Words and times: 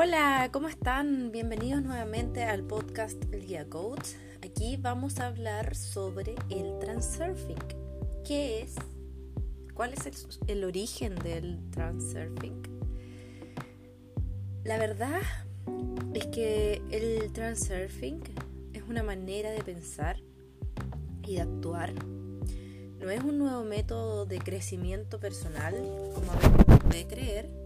Hola, 0.00 0.50
¿cómo 0.52 0.68
están? 0.68 1.32
Bienvenidos 1.32 1.82
nuevamente 1.82 2.44
al 2.44 2.62
podcast 2.62 3.20
El 3.34 3.44
Guía 3.44 3.68
Coach. 3.68 4.10
Aquí 4.44 4.76
vamos 4.76 5.18
a 5.18 5.26
hablar 5.26 5.74
sobre 5.74 6.36
el 6.50 6.78
transurfing. 6.78 7.58
¿Qué 8.24 8.60
es? 8.60 8.76
¿Cuál 9.74 9.94
es 9.94 10.06
el, 10.06 10.14
el 10.46 10.62
origen 10.62 11.16
del 11.16 11.58
transurfing? 11.72 12.62
La 14.62 14.78
verdad 14.78 15.20
es 16.14 16.26
que 16.26 16.80
el 16.92 17.32
transurfing 17.32 18.20
es 18.74 18.84
una 18.84 19.02
manera 19.02 19.50
de 19.50 19.64
pensar 19.64 20.20
y 21.26 21.34
de 21.34 21.40
actuar. 21.40 21.92
No 23.00 23.10
es 23.10 23.24
un 23.24 23.36
nuevo 23.38 23.64
método 23.64 24.26
de 24.26 24.38
crecimiento 24.38 25.18
personal, 25.18 25.74
como 26.14 26.30
a 26.30 26.36
veces 26.36 26.84
puede 26.84 27.06
creer, 27.08 27.57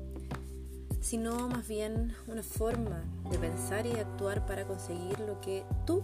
sino 1.03 1.49
más 1.49 1.67
bien 1.67 2.15
una 2.29 2.43
forma 2.43 3.03
de 3.31 3.39
pensar 3.39 3.87
y 3.87 3.93
de 3.93 4.01
actuar 4.01 4.47
para 4.47 4.65
conseguir 4.65 5.19
lo 5.21 5.41
que 5.41 5.65
tú 5.85 6.03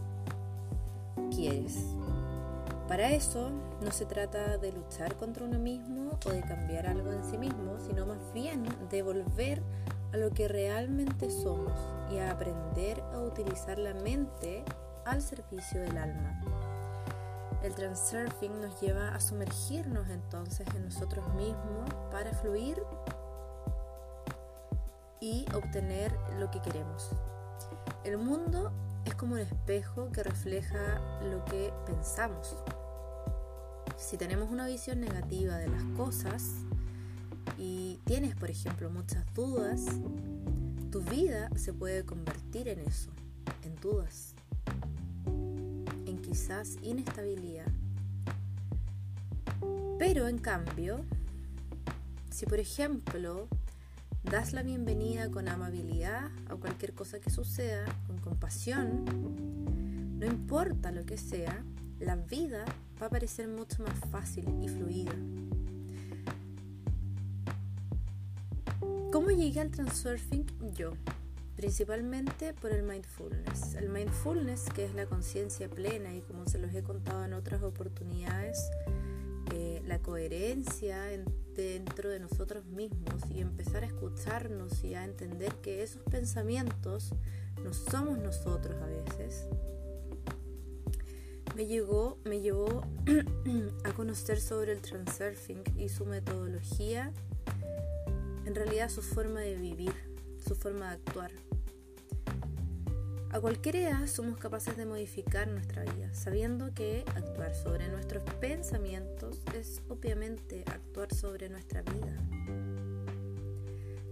quieres. 1.34 1.76
Para 2.88 3.12
eso 3.12 3.50
no 3.80 3.92
se 3.92 4.06
trata 4.06 4.58
de 4.58 4.72
luchar 4.72 5.14
contra 5.16 5.44
uno 5.44 5.58
mismo 5.58 6.18
o 6.26 6.30
de 6.30 6.40
cambiar 6.40 6.86
algo 6.86 7.12
en 7.12 7.22
sí 7.22 7.38
mismo, 7.38 7.78
sino 7.86 8.06
más 8.06 8.32
bien 8.34 8.64
de 8.90 9.02
volver 9.02 9.62
a 10.12 10.16
lo 10.16 10.30
que 10.30 10.48
realmente 10.48 11.30
somos 11.30 11.78
y 12.10 12.18
a 12.18 12.32
aprender 12.32 13.00
a 13.12 13.20
utilizar 13.20 13.78
la 13.78 13.94
mente 13.94 14.64
al 15.04 15.22
servicio 15.22 15.80
del 15.80 15.96
alma. 15.96 16.42
El 17.62 17.74
transurfing 17.74 18.60
nos 18.60 18.80
lleva 18.80 19.14
a 19.14 19.20
sumergirnos 19.20 20.08
entonces 20.08 20.66
en 20.74 20.86
nosotros 20.86 21.24
mismos 21.34 21.88
para 22.10 22.32
fluir 22.32 22.82
y 25.20 25.44
obtener 25.54 26.12
lo 26.38 26.50
que 26.50 26.60
queremos. 26.60 27.10
El 28.04 28.18
mundo 28.18 28.72
es 29.04 29.14
como 29.14 29.34
un 29.34 29.40
espejo 29.40 30.10
que 30.12 30.22
refleja 30.22 31.00
lo 31.22 31.44
que 31.44 31.72
pensamos. 31.86 32.56
Si 33.96 34.16
tenemos 34.16 34.50
una 34.50 34.66
visión 34.66 35.00
negativa 35.00 35.56
de 35.56 35.68
las 35.68 35.82
cosas 35.96 36.42
y 37.58 38.00
tienes, 38.04 38.36
por 38.36 38.50
ejemplo, 38.50 38.90
muchas 38.90 39.24
dudas, 39.34 39.86
tu 40.90 41.00
vida 41.02 41.50
se 41.56 41.72
puede 41.72 42.04
convertir 42.04 42.68
en 42.68 42.80
eso, 42.80 43.10
en 43.64 43.74
dudas, 43.76 44.34
en 46.06 46.22
quizás 46.22 46.76
inestabilidad. 46.82 47.66
Pero 49.98 50.28
en 50.28 50.38
cambio, 50.38 51.04
si 52.30 52.46
por 52.46 52.60
ejemplo 52.60 53.48
das 54.30 54.52
la 54.52 54.62
bienvenida 54.62 55.30
con 55.30 55.48
amabilidad 55.48 56.30
a 56.50 56.56
cualquier 56.56 56.92
cosa 56.92 57.18
que 57.18 57.30
suceda, 57.30 57.84
con 58.06 58.18
compasión, 58.18 59.04
no 60.18 60.26
importa 60.26 60.92
lo 60.92 61.06
que 61.06 61.16
sea, 61.16 61.64
la 61.98 62.16
vida 62.16 62.66
va 63.00 63.06
a 63.06 63.10
parecer 63.10 63.48
mucho 63.48 63.82
más 63.82 63.98
fácil 64.10 64.44
y 64.60 64.68
fluida. 64.68 65.14
¿Cómo 69.10 69.30
llegué 69.30 69.60
al 69.60 69.70
transurfing? 69.70 70.44
Yo, 70.74 70.92
principalmente 71.56 72.52
por 72.52 72.72
el 72.72 72.82
mindfulness. 72.82 73.76
El 73.76 73.88
mindfulness, 73.88 74.64
que 74.74 74.84
es 74.84 74.94
la 74.94 75.06
conciencia 75.06 75.70
plena 75.70 76.14
y 76.14 76.20
como 76.20 76.46
se 76.46 76.58
los 76.58 76.74
he 76.74 76.82
contado 76.82 77.24
en 77.24 77.32
otras 77.32 77.62
oportunidades, 77.62 78.70
la 79.88 79.98
coherencia 80.00 81.06
dentro 81.56 82.10
de 82.10 82.20
nosotros 82.20 82.64
mismos 82.66 83.22
y 83.34 83.40
empezar 83.40 83.82
a 83.82 83.86
escucharnos 83.86 84.84
y 84.84 84.94
a 84.94 85.02
entender 85.02 85.54
que 85.56 85.82
esos 85.82 86.02
pensamientos 86.04 87.14
no 87.64 87.72
somos 87.72 88.18
nosotros 88.18 88.80
a 88.80 88.86
veces, 88.86 89.48
me, 91.56 91.66
llegó, 91.66 92.18
me 92.24 92.40
llevó 92.40 92.82
a 93.84 93.92
conocer 93.92 94.40
sobre 94.40 94.72
el 94.72 94.80
transurfing 94.82 95.64
y 95.76 95.88
su 95.88 96.04
metodología, 96.04 97.12
en 98.44 98.54
realidad 98.54 98.90
su 98.90 99.02
forma 99.02 99.40
de 99.40 99.56
vivir, 99.56 99.94
su 100.46 100.54
forma 100.54 100.90
de 100.90 100.92
actuar. 100.92 101.32
A 103.30 103.40
cualquier 103.40 103.76
edad 103.76 104.06
somos 104.06 104.38
capaces 104.38 104.74
de 104.78 104.86
modificar 104.86 105.48
nuestra 105.48 105.82
vida, 105.82 106.14
sabiendo 106.14 106.72
que 106.72 107.04
actuar 107.14 107.54
sobre 107.54 107.86
nuestros 107.88 108.22
pensamientos 108.40 109.42
es 109.54 109.82
obviamente 109.90 110.64
actuar 110.66 111.12
sobre 111.14 111.50
nuestra 111.50 111.82
vida. 111.82 112.16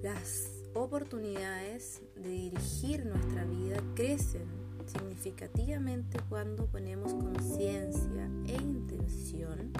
Las 0.03 0.51
oportunidades 0.75 2.03
de 2.15 2.29
dirigir 2.29 3.07
nuestra 3.07 3.45
vida 3.47 3.83
crecen 3.95 4.45
significativamente 4.85 6.19
cuando 6.29 6.67
ponemos 6.67 7.15
conciencia 7.15 8.29
e 8.47 8.53
intención 8.53 9.73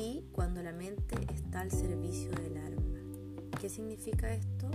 y 0.00 0.22
cuando 0.30 0.62
la 0.62 0.72
mente 0.72 1.16
está 1.34 1.62
al 1.62 1.72
servicio 1.72 2.30
del 2.30 2.58
alma. 2.58 3.00
¿Qué 3.60 3.68
significa 3.68 4.32
esto? 4.32 4.70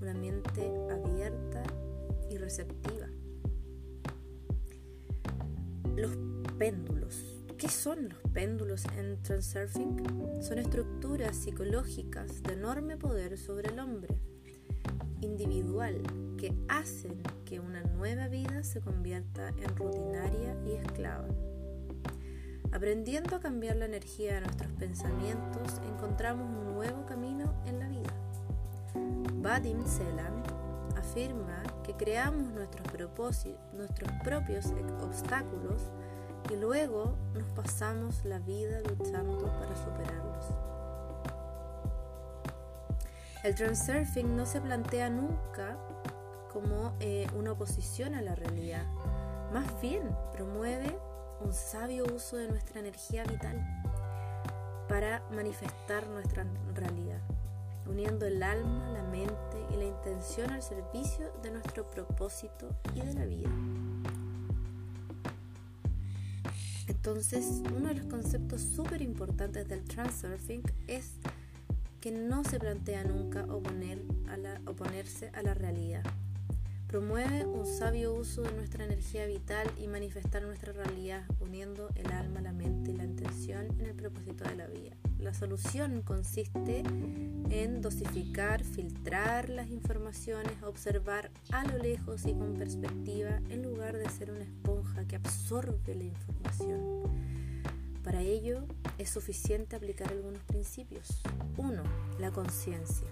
Una 0.00 0.14
mente 0.14 0.68
abierta 0.90 1.62
y 2.30 2.38
receptiva. 2.38 3.08
Los 5.96 6.16
péndulos. 6.58 7.42
¿Qué 7.58 7.68
son 7.68 8.10
los 8.10 8.18
péndulos 8.32 8.84
en 8.96 9.22
transurfing? 9.22 10.42
Son 10.42 10.58
estructuras 10.58 11.36
psicológicas 11.36 12.42
de 12.42 12.52
enorme 12.52 12.96
poder 12.96 13.38
sobre 13.38 13.70
el 13.70 13.78
hombre 13.78 14.14
individual 15.22 16.02
que 16.36 16.54
hacen 16.68 17.22
que 17.44 17.60
una 17.60 17.82
nueva 17.82 18.28
vida 18.28 18.62
se 18.62 18.80
convierta 18.80 19.48
en 19.48 19.74
rutinaria 19.76 20.56
y 20.66 20.72
esclava. 20.72 21.28
Aprendiendo 22.72 23.36
a 23.36 23.40
cambiar 23.40 23.76
la 23.76 23.86
energía 23.86 24.34
de 24.34 24.40
nuestros 24.42 24.70
pensamientos, 24.72 25.80
encontramos 25.88 26.46
un 26.46 26.74
nuevo 26.74 27.06
camino 27.06 27.54
en 27.66 27.78
la 27.78 27.88
vida. 27.88 28.12
Vadim 29.36 29.86
Selam 29.86 30.42
afirma 30.96 31.62
que 31.86 31.94
creamos 31.94 32.48
nuestros, 32.48 32.88
propósitos, 32.88 33.60
nuestros 33.72 34.10
propios 34.24 34.66
obstáculos 35.00 35.92
y 36.50 36.56
luego 36.56 37.16
nos 37.32 37.48
pasamos 37.50 38.24
la 38.24 38.40
vida 38.40 38.80
luchando 38.80 39.46
para 39.46 39.76
superarlos. 39.76 40.46
El 43.44 43.54
transurfing 43.54 44.36
no 44.36 44.46
se 44.46 44.60
plantea 44.60 45.10
nunca 45.10 45.78
como 46.52 46.96
eh, 46.98 47.28
una 47.36 47.52
oposición 47.52 48.14
a 48.14 48.22
la 48.22 48.34
realidad, 48.34 48.84
más 49.52 49.80
bien 49.80 50.02
promueve 50.32 50.98
un 51.40 51.52
sabio 51.52 52.04
uso 52.12 52.36
de 52.36 52.48
nuestra 52.48 52.80
energía 52.80 53.22
vital 53.24 53.64
para 54.88 55.22
manifestar 55.30 56.08
nuestra 56.08 56.46
realidad 56.74 57.20
uniendo 57.88 58.26
el 58.26 58.42
alma, 58.42 58.90
la 58.90 59.02
mente 59.04 59.34
y 59.72 59.76
la 59.76 59.84
intención 59.84 60.50
al 60.50 60.62
servicio 60.62 61.32
de 61.42 61.50
nuestro 61.50 61.90
propósito 61.90 62.68
y 62.94 63.00
de 63.00 63.14
la 63.14 63.24
vida. 63.24 63.50
Entonces, 66.88 67.62
uno 67.74 67.88
de 67.88 67.94
los 67.94 68.06
conceptos 68.06 68.60
súper 68.62 69.02
importantes 69.02 69.68
del 69.68 69.84
transurfing 69.84 70.62
es 70.86 71.12
que 72.00 72.10
no 72.10 72.44
se 72.44 72.58
plantea 72.58 73.04
nunca 73.04 73.44
oponerse 73.44 75.30
a 75.30 75.42
la 75.42 75.54
realidad. 75.54 76.04
Promueve 76.86 77.44
un 77.44 77.66
sabio 77.66 78.14
uso 78.14 78.42
de 78.42 78.52
nuestra 78.52 78.84
energía 78.84 79.26
vital 79.26 79.68
y 79.76 79.88
manifestar 79.88 80.44
nuestra 80.44 80.72
realidad, 80.72 81.24
uniendo 81.40 81.88
el 81.96 82.12
alma, 82.12 82.40
la 82.40 82.52
mente 82.52 82.92
y 82.92 82.96
la 82.96 83.04
intención 83.04 83.66
en 83.80 83.86
el 83.86 83.94
propósito 83.94 84.44
de 84.44 84.54
la 84.54 84.68
vida. 84.68 84.96
La 85.18 85.34
solución 85.34 86.02
consiste 86.02 86.84
en 87.50 87.80
dosificar, 87.80 88.62
filtrar 88.62 89.48
las 89.48 89.68
informaciones, 89.68 90.62
observar 90.62 91.32
a 91.50 91.64
lo 91.64 91.76
lejos 91.78 92.24
y 92.24 92.34
con 92.34 92.54
perspectiva 92.54 93.40
en 93.48 93.62
lugar 93.62 93.96
de 93.96 94.08
ser 94.08 94.30
una 94.30 94.44
esponja 94.44 95.04
que 95.06 95.16
absorbe 95.16 95.94
la 95.94 96.04
información. 96.04 97.02
Para 98.04 98.20
ello 98.20 98.64
es 98.98 99.10
suficiente 99.10 99.74
aplicar 99.74 100.12
algunos 100.12 100.44
principios. 100.44 101.20
1. 101.56 101.82
La 102.20 102.30
conciencia. 102.30 103.08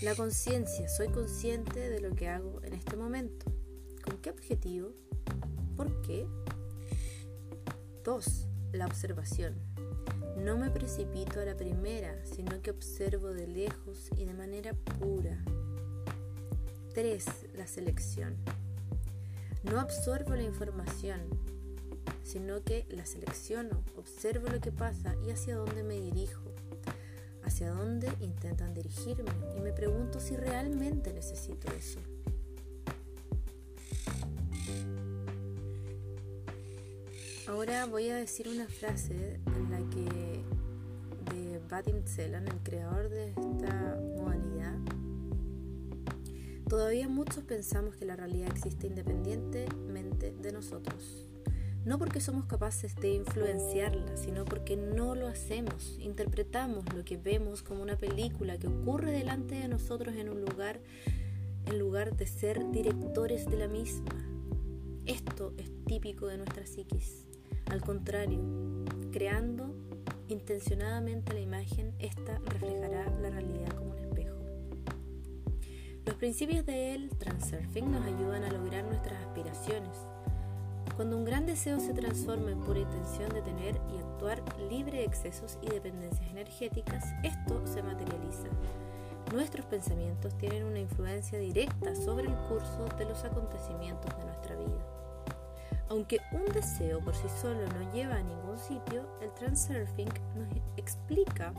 La 0.00 0.14
conciencia, 0.14 0.88
soy 0.88 1.08
consciente 1.08 1.90
de 1.90 2.00
lo 2.00 2.14
que 2.14 2.28
hago 2.28 2.62
en 2.62 2.72
este 2.72 2.96
momento. 2.96 3.46
¿Con 4.04 4.18
qué 4.18 4.30
objetivo? 4.30 4.92
¿Por 5.76 6.02
qué? 6.02 6.24
2 8.04 8.46
la 8.74 8.86
observación. 8.86 9.56
No 10.36 10.56
me 10.56 10.70
precipito 10.70 11.40
a 11.40 11.44
la 11.44 11.56
primera, 11.56 12.14
sino 12.24 12.62
que 12.62 12.70
observo 12.70 13.28
de 13.28 13.48
lejos 13.48 14.10
y 14.16 14.24
de 14.24 14.34
manera 14.34 14.72
pura. 15.00 15.36
3. 16.94 17.24
La 17.56 17.66
selección. 17.66 18.36
No 19.64 19.80
absorbo 19.80 20.36
la 20.36 20.44
información, 20.44 21.22
sino 22.22 22.62
que 22.62 22.86
la 22.90 23.04
selecciono, 23.04 23.82
observo 23.96 24.46
lo 24.46 24.60
que 24.60 24.70
pasa 24.70 25.16
y 25.26 25.30
hacia 25.30 25.56
dónde 25.56 25.82
me 25.82 26.00
dirijo. 26.00 26.47
Hacia 27.58 27.72
dónde 27.72 28.08
intentan 28.20 28.72
dirigirme 28.72 29.32
y 29.56 29.60
me 29.60 29.72
pregunto 29.72 30.20
si 30.20 30.36
realmente 30.36 31.12
necesito 31.12 31.66
eso. 31.72 31.98
Ahora 37.48 37.86
voy 37.86 38.10
a 38.10 38.16
decir 38.16 38.46
una 38.48 38.68
frase 38.68 39.40
en 39.46 39.70
la 39.72 39.78
que 39.90 40.44
de 41.34 41.60
Vadim 41.68 42.04
Zelan, 42.04 42.46
el 42.46 42.58
creador 42.62 43.08
de 43.08 43.30
esta 43.30 43.98
modalidad, 44.16 44.78
todavía 46.68 47.08
muchos 47.08 47.42
pensamos 47.42 47.96
que 47.96 48.04
la 48.04 48.14
realidad 48.14 48.50
existe 48.54 48.86
independientemente 48.86 50.32
de 50.40 50.52
nosotros. 50.52 51.26
No 51.88 51.98
porque 51.98 52.20
somos 52.20 52.44
capaces 52.44 52.94
de 52.96 53.14
influenciarla, 53.14 54.18
sino 54.18 54.44
porque 54.44 54.76
no 54.76 55.14
lo 55.14 55.26
hacemos. 55.26 55.96
Interpretamos 55.98 56.84
lo 56.94 57.02
que 57.02 57.16
vemos 57.16 57.62
como 57.62 57.80
una 57.80 57.96
película 57.96 58.58
que 58.58 58.66
ocurre 58.66 59.10
delante 59.10 59.54
de 59.54 59.68
nosotros 59.68 60.14
en 60.16 60.28
un 60.28 60.42
lugar, 60.42 60.80
en 61.64 61.78
lugar 61.78 62.14
de 62.14 62.26
ser 62.26 62.70
directores 62.72 63.46
de 63.46 63.56
la 63.56 63.68
misma. 63.68 64.14
Esto 65.06 65.54
es 65.56 65.70
típico 65.86 66.26
de 66.26 66.36
nuestra 66.36 66.66
psiquis. 66.66 67.26
Al 67.70 67.80
contrario, 67.80 68.38
creando 69.10 69.74
intencionadamente 70.28 71.32
la 71.32 71.40
imagen, 71.40 71.94
esta 72.00 72.38
reflejará 72.44 73.10
la 73.18 73.30
realidad 73.30 73.72
como 73.74 73.92
un 73.92 73.98
espejo. 73.98 74.36
Los 76.04 76.16
principios 76.16 76.66
del 76.66 77.08
transurfing 77.16 77.90
nos 77.90 78.04
ayudan 78.04 78.44
a 78.44 78.52
lograr 78.52 78.84
nuestras 78.84 79.24
aspiraciones 79.24 79.96
cuando 80.98 81.16
un 81.16 81.24
gran 81.24 81.46
deseo 81.46 81.78
se 81.78 81.94
transforma 81.94 82.50
en 82.50 82.58
pura 82.58 82.80
intención 82.80 83.32
de 83.32 83.40
tener 83.40 83.80
y 83.94 83.98
actuar 83.98 84.42
libre 84.68 84.98
de 84.98 85.04
excesos 85.04 85.56
y 85.62 85.68
dependencias 85.68 86.28
energéticas, 86.28 87.04
esto 87.22 87.64
se 87.68 87.84
materializa. 87.84 88.48
Nuestros 89.32 89.64
pensamientos 89.66 90.36
tienen 90.38 90.64
una 90.64 90.80
influencia 90.80 91.38
directa 91.38 91.94
sobre 91.94 92.26
el 92.26 92.34
curso 92.48 92.88
de 92.98 93.04
los 93.04 93.22
acontecimientos 93.22 94.10
de 94.18 94.24
nuestra 94.24 94.56
vida. 94.56 94.84
Aunque 95.88 96.18
un 96.32 96.46
deseo 96.46 96.98
por 96.98 97.14
sí 97.14 97.28
solo 97.40 97.60
no 97.78 97.92
lleva 97.92 98.16
a 98.16 98.22
ningún 98.24 98.58
sitio, 98.58 99.06
el 99.22 99.32
transurfing 99.34 100.08
nos 100.34 100.48
explica 100.76 101.52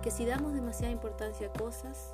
que 0.00 0.12
si 0.12 0.24
damos 0.26 0.54
demasiada 0.54 0.92
importancia 0.92 1.48
a 1.48 1.52
cosas, 1.52 2.12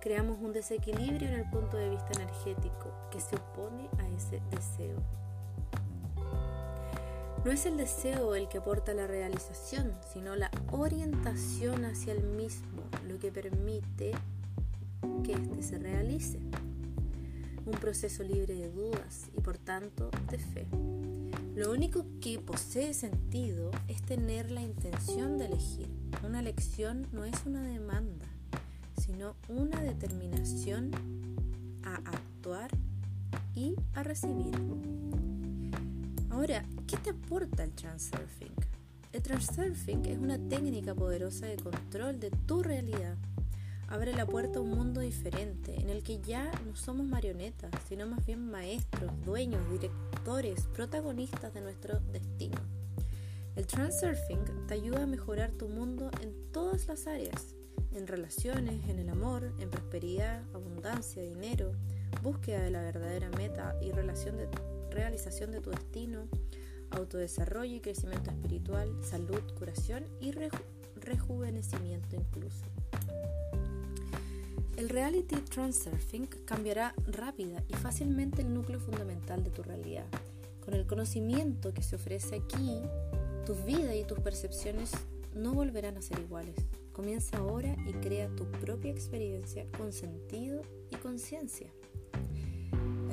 creamos 0.00 0.38
un 0.40 0.54
desequilibrio 0.54 1.28
en 1.28 1.34
el 1.34 1.50
punto 1.50 1.76
de 1.76 1.90
vista 1.90 2.08
energético 2.14 2.90
que 3.10 3.20
se 3.20 3.36
opone 3.36 3.90
a 3.98 4.08
ese 4.08 4.40
deseo. 4.50 5.23
No 7.44 7.50
es 7.50 7.66
el 7.66 7.76
deseo 7.76 8.34
el 8.34 8.48
que 8.48 8.58
aporta 8.58 8.94
la 8.94 9.06
realización, 9.06 9.92
sino 10.12 10.34
la 10.34 10.50
orientación 10.72 11.84
hacia 11.84 12.14
el 12.14 12.22
mismo 12.22 12.82
lo 13.06 13.18
que 13.18 13.30
permite 13.30 14.12
que 15.22 15.32
éste 15.34 15.62
se 15.62 15.78
realice. 15.78 16.38
Un 17.66 17.72
proceso 17.72 18.22
libre 18.22 18.54
de 18.54 18.70
dudas 18.70 19.28
y 19.36 19.40
por 19.42 19.58
tanto 19.58 20.10
de 20.30 20.38
fe. 20.38 20.66
Lo 21.54 21.70
único 21.70 22.06
que 22.20 22.38
posee 22.38 22.94
sentido 22.94 23.70
es 23.88 24.00
tener 24.02 24.50
la 24.50 24.62
intención 24.62 25.36
de 25.36 25.46
elegir. 25.46 25.88
Una 26.26 26.40
elección 26.40 27.06
no 27.12 27.24
es 27.26 27.44
una 27.44 27.62
demanda, 27.62 28.26
sino 29.00 29.36
una 29.48 29.82
determinación 29.82 30.90
a 31.84 31.96
actuar 31.96 32.70
y 33.54 33.76
a 33.94 34.02
recibir. 34.02 34.54
Ahora, 36.30 36.64
¿qué 36.86 36.96
te 36.96 37.10
aporta 37.10 37.64
el 37.64 37.72
transurfing? 37.72 38.54
El 39.12 39.22
transurfing 39.22 40.04
es 40.06 40.18
una 40.18 40.38
técnica 40.38 40.94
poderosa 40.94 41.46
de 41.46 41.56
control 41.56 42.20
de 42.20 42.30
tu 42.30 42.62
realidad. 42.62 43.16
Abre 43.88 44.12
la 44.12 44.26
puerta 44.26 44.58
a 44.58 44.62
un 44.62 44.70
mundo 44.70 45.00
diferente 45.00 45.80
en 45.80 45.88
el 45.88 46.02
que 46.02 46.20
ya 46.20 46.50
no 46.66 46.74
somos 46.74 47.06
marionetas, 47.06 47.70
sino 47.88 48.06
más 48.06 48.24
bien 48.26 48.50
maestros, 48.50 49.12
dueños, 49.24 49.60
directores, 49.70 50.66
protagonistas 50.74 51.54
de 51.54 51.60
nuestro 51.60 52.00
destino. 52.12 52.58
El 53.56 53.66
transurfing 53.66 54.66
te 54.66 54.74
ayuda 54.74 55.04
a 55.04 55.06
mejorar 55.06 55.52
tu 55.52 55.68
mundo 55.68 56.10
en 56.22 56.34
todas 56.50 56.88
las 56.88 57.06
áreas, 57.06 57.54
en 57.92 58.06
relaciones, 58.06 58.88
en 58.88 58.98
el 58.98 59.08
amor, 59.08 59.52
en 59.60 59.70
prosperidad, 59.70 60.42
abundancia, 60.54 61.22
dinero, 61.22 61.72
búsqueda 62.22 62.62
de 62.62 62.70
la 62.70 62.82
verdadera 62.82 63.30
meta 63.30 63.76
y 63.80 63.92
relación 63.92 64.38
de 64.38 64.48
realización 64.90 65.52
de 65.52 65.60
tu 65.60 65.70
destino, 65.70 66.26
autodesarrollo 66.96 67.76
y 67.76 67.80
crecimiento 67.80 68.30
espiritual, 68.30 68.90
salud, 69.02 69.40
curación 69.58 70.04
y 70.20 70.32
rejuvenecimiento 70.96 72.16
incluso. 72.16 72.64
El 74.76 74.88
reality 74.88 75.36
transurfing 75.36 76.26
cambiará 76.44 76.94
rápida 77.06 77.62
y 77.68 77.74
fácilmente 77.74 78.42
el 78.42 78.52
núcleo 78.52 78.80
fundamental 78.80 79.44
de 79.44 79.50
tu 79.50 79.62
realidad. 79.62 80.06
Con 80.64 80.74
el 80.74 80.86
conocimiento 80.86 81.72
que 81.72 81.82
se 81.82 81.96
ofrece 81.96 82.36
aquí, 82.36 82.80
tu 83.46 83.54
vida 83.64 83.94
y 83.94 84.04
tus 84.04 84.18
percepciones 84.18 84.90
no 85.34 85.52
volverán 85.52 85.96
a 85.96 86.02
ser 86.02 86.18
iguales. 86.18 86.56
Comienza 86.92 87.36
ahora 87.38 87.76
y 87.86 87.92
crea 87.92 88.28
tu 88.34 88.46
propia 88.46 88.90
experiencia 88.90 89.66
con 89.76 89.92
sentido 89.92 90.62
y 90.90 90.96
conciencia. 90.96 91.68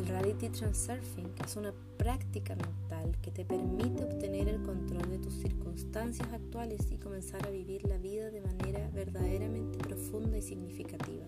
El 0.01 0.07
reality 0.07 0.49
transurfing 0.49 1.31
es 1.45 1.55
una 1.57 1.71
práctica 1.97 2.55
mental 2.55 3.15
que 3.21 3.29
te 3.29 3.45
permite 3.45 4.03
obtener 4.03 4.49
el 4.49 4.63
control 4.63 5.07
de 5.11 5.19
tus 5.19 5.35
circunstancias 5.35 6.27
actuales 6.33 6.91
y 6.91 6.97
comenzar 6.97 7.45
a 7.45 7.51
vivir 7.51 7.83
la 7.87 7.99
vida 7.99 8.31
de 8.31 8.41
manera 8.41 8.89
verdaderamente 8.95 9.77
profunda 9.77 10.39
y 10.39 10.41
significativa. 10.41 11.23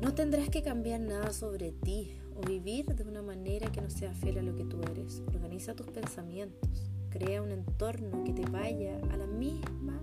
No 0.00 0.14
tendrás 0.14 0.48
que 0.48 0.62
cambiar 0.62 1.00
nada 1.00 1.30
sobre 1.34 1.72
ti 1.72 2.16
o 2.36 2.40
vivir 2.40 2.86
de 2.86 3.04
una 3.04 3.20
manera 3.20 3.70
que 3.70 3.82
no 3.82 3.90
sea 3.90 4.14
fiel 4.14 4.38
a 4.38 4.42
lo 4.42 4.56
que 4.56 4.64
tú 4.64 4.80
eres. 4.90 5.22
Organiza 5.26 5.74
tus 5.74 5.88
pensamientos, 5.88 6.90
crea 7.10 7.42
un 7.42 7.50
entorno 7.50 8.24
que 8.24 8.32
te 8.32 8.46
vaya 8.46 8.98
a 9.12 9.16
la 9.18 9.26
misma 9.26 10.00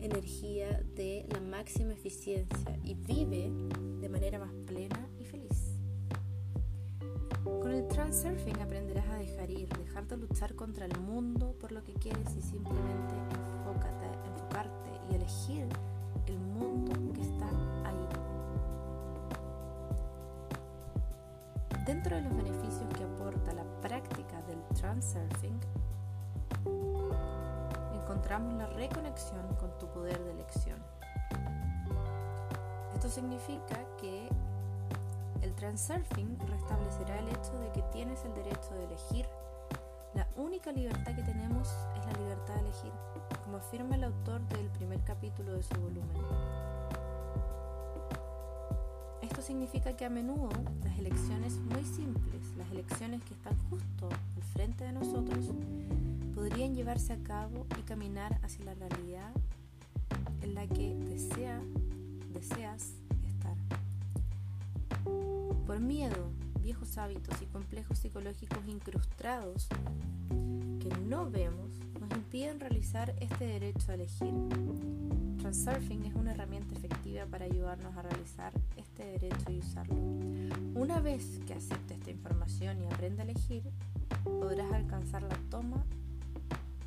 energía 0.00 0.82
de 0.96 1.26
la 1.30 1.40
máxima 1.40 1.92
eficiencia 1.92 2.78
y 2.82 2.94
vive 2.94 3.52
de 4.02 4.08
manera 4.08 4.36
más 4.40 4.52
plena 4.66 5.08
y 5.20 5.24
feliz. 5.24 5.78
Con 7.44 7.70
el 7.70 7.86
transurfing 7.86 8.60
aprenderás 8.60 9.08
a 9.08 9.14
dejar 9.14 9.48
ir, 9.48 9.68
dejar 9.68 10.08
de 10.08 10.16
luchar 10.16 10.56
contra 10.56 10.86
el 10.86 10.98
mundo 10.98 11.54
por 11.60 11.70
lo 11.70 11.84
que 11.84 11.94
quieres 11.94 12.34
y 12.36 12.42
simplemente 12.42 13.14
enfócate, 13.60 14.06
enfocarte 14.26 14.90
y 15.08 15.14
elegir 15.14 15.68
el 16.26 16.36
mundo 16.36 16.92
que 17.14 17.20
está 17.20 17.46
ahí. 17.84 18.08
Dentro 21.86 22.16
de 22.16 22.22
los 22.22 22.36
beneficios 22.36 22.92
que 22.96 23.04
aporta 23.04 23.52
la 23.52 23.64
práctica 23.80 24.42
del 24.42 24.58
transurfing, 24.74 25.60
encontramos 28.02 28.54
la 28.54 28.66
reconexión 28.66 29.46
con 29.60 29.78
tu 29.78 29.86
poder 29.92 30.18
de 30.24 30.32
elección. 30.32 31.01
Esto 33.02 33.20
significa 33.20 33.84
que 34.00 34.28
el 35.42 35.52
transurfing 35.54 36.38
restablecerá 36.46 37.18
el 37.18 37.30
hecho 37.30 37.58
de 37.58 37.72
que 37.72 37.82
tienes 37.92 38.24
el 38.24 38.32
derecho 38.32 38.72
de 38.74 38.84
elegir. 38.84 39.26
La 40.14 40.28
única 40.36 40.70
libertad 40.70 41.12
que 41.16 41.24
tenemos 41.24 41.66
es 41.96 42.06
la 42.06 42.12
libertad 42.12 42.54
de 42.54 42.60
elegir, 42.60 42.92
como 43.42 43.56
afirma 43.56 43.96
el 43.96 44.04
autor 44.04 44.40
del 44.50 44.68
primer 44.68 45.00
capítulo 45.00 45.52
de 45.52 45.64
su 45.64 45.74
volumen. 45.80 46.16
Esto 49.20 49.42
significa 49.42 49.96
que 49.96 50.04
a 50.04 50.08
menudo 50.08 50.50
las 50.84 50.96
elecciones 50.96 51.54
muy 51.54 51.82
simples, 51.82 52.56
las 52.56 52.70
elecciones 52.70 53.20
que 53.24 53.34
están 53.34 53.58
justo 53.68 54.10
al 54.10 54.42
frente 54.54 54.84
de 54.84 54.92
nosotros, 54.92 55.46
podrían 56.36 56.76
llevarse 56.76 57.14
a 57.14 57.22
cabo 57.24 57.66
y 57.80 57.82
caminar 57.82 58.38
hacia 58.44 58.64
la 58.64 58.74
realidad 58.74 59.32
en 60.42 60.54
la 60.54 60.68
que 60.68 60.94
desea, 60.94 61.60
deseas 62.32 62.94
estar. 63.26 63.56
Por 65.66 65.80
miedo, 65.80 66.30
viejos 66.60 66.96
hábitos 66.98 67.40
y 67.42 67.46
complejos 67.46 67.98
psicológicos 67.98 68.58
incrustados 68.66 69.68
que 70.80 70.88
no 71.08 71.30
vemos 71.30 71.70
nos 72.00 72.10
impiden 72.12 72.60
realizar 72.60 73.14
este 73.20 73.46
derecho 73.46 73.90
a 73.90 73.94
elegir. 73.94 74.32
Transurfing 75.38 76.04
es 76.04 76.14
una 76.14 76.32
herramienta 76.32 76.74
efectiva 76.74 77.26
para 77.26 77.44
ayudarnos 77.44 77.96
a 77.96 78.02
realizar 78.02 78.52
este 78.76 79.04
derecho 79.04 79.50
y 79.50 79.58
usarlo. 79.58 79.96
Una 80.74 81.00
vez 81.00 81.40
que 81.46 81.54
acepte 81.54 81.94
esta 81.94 82.10
información 82.10 82.80
y 82.80 82.86
aprenda 82.86 83.22
a 83.22 83.26
elegir, 83.26 83.62
podrás 84.24 84.72
alcanzar 84.72 85.22
la 85.22 85.36
toma 85.50 85.84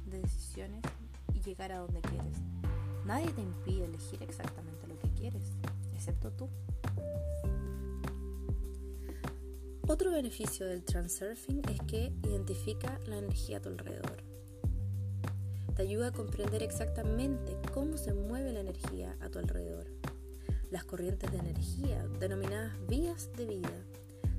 de 0.09 0.21
decisiones 0.21 0.81
y 1.33 1.41
llegar 1.41 1.71
a 1.71 1.79
donde 1.79 2.01
quieres. 2.01 2.37
Nadie 3.05 3.31
te 3.31 3.41
impide 3.41 3.85
elegir 3.85 4.23
exactamente 4.23 4.74
excepto 5.93 6.31
tú. 6.31 6.49
Otro 9.87 10.11
beneficio 10.11 10.65
del 10.65 10.83
transurfing 10.83 11.61
es 11.69 11.79
que 11.87 12.11
identifica 12.23 12.99
la 13.05 13.17
energía 13.17 13.57
a 13.57 13.61
tu 13.61 13.69
alrededor. 13.69 14.23
te 15.75 15.81
ayuda 15.83 16.07
a 16.07 16.11
comprender 16.11 16.63
exactamente 16.63 17.57
cómo 17.73 17.97
se 17.97 18.13
mueve 18.13 18.51
la 18.53 18.61
energía 18.61 19.15
a 19.21 19.29
tu 19.29 19.39
alrededor. 19.39 19.85
Las 20.71 20.85
corrientes 20.85 21.31
de 21.31 21.37
energía, 21.37 22.07
denominadas 22.19 22.73
vías 22.87 23.29
de 23.37 23.45
vida, 23.45 23.85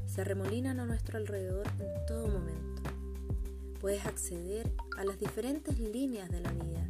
se 0.06 0.24
remolinan 0.24 0.80
a 0.80 0.86
nuestro 0.86 1.18
alrededor 1.18 1.66
en 1.78 2.06
todo 2.06 2.26
momento. 2.26 2.82
Puedes 3.80 4.04
acceder 4.06 4.72
a 4.96 5.04
las 5.04 5.18
diferentes 5.20 5.78
líneas 5.78 6.28
de 6.30 6.40
la 6.40 6.52
vida 6.52 6.88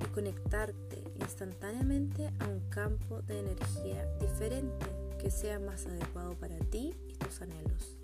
y 0.00 0.04
conectarte 0.12 1.01
instantáneamente 1.22 2.30
a 2.40 2.48
un 2.48 2.60
campo 2.68 3.22
de 3.22 3.40
energía 3.40 4.06
diferente 4.20 4.86
que 5.18 5.30
sea 5.30 5.58
más 5.58 5.86
adecuado 5.86 6.34
para 6.34 6.58
ti 6.58 6.94
y 7.08 7.14
tus 7.14 7.40
anhelos. 7.40 7.96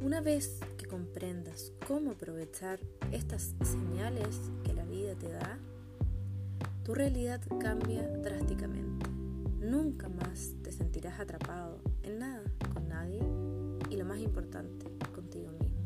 Una 0.00 0.20
vez 0.20 0.58
que 0.78 0.86
comprendas 0.86 1.72
cómo 1.86 2.12
aprovechar 2.12 2.80
estas 3.12 3.54
señales 3.62 4.40
que 4.64 4.72
la 4.72 4.84
vida 4.84 5.14
te 5.14 5.30
da, 5.30 5.58
tu 6.84 6.94
realidad 6.94 7.40
cambia 7.60 8.02
drásticamente. 8.08 9.06
Nunca 9.60 10.08
más 10.08 10.54
te 10.62 10.72
sentirás 10.72 11.20
atrapado 11.20 11.78
en 12.02 12.18
nada, 12.18 12.42
con 12.74 12.88
nadie 12.88 13.22
y 13.90 13.96
lo 13.96 14.04
más 14.04 14.18
importante, 14.18 14.86
contigo 15.14 15.50
mismo. 15.52 15.82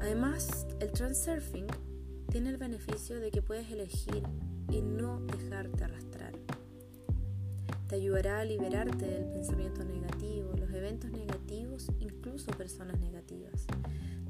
Además, 0.00 0.66
el 0.78 0.92
transurfing 0.92 1.66
tiene 2.30 2.50
el 2.50 2.58
beneficio 2.58 3.18
de 3.18 3.32
que 3.32 3.42
puedes 3.42 3.68
elegir 3.72 4.22
y 4.70 4.82
no 4.82 5.20
dejarte 5.20 5.82
arrastrar. 5.82 6.32
Te 7.88 7.96
ayudará 7.96 8.38
a 8.38 8.44
liberarte 8.44 9.04
del 9.04 9.24
pensamiento 9.24 9.82
negativo, 9.84 10.52
los 10.56 10.70
eventos 10.70 11.10
negativos, 11.10 11.90
incluso 11.98 12.52
personas 12.52 13.00
negativas. 13.00 13.66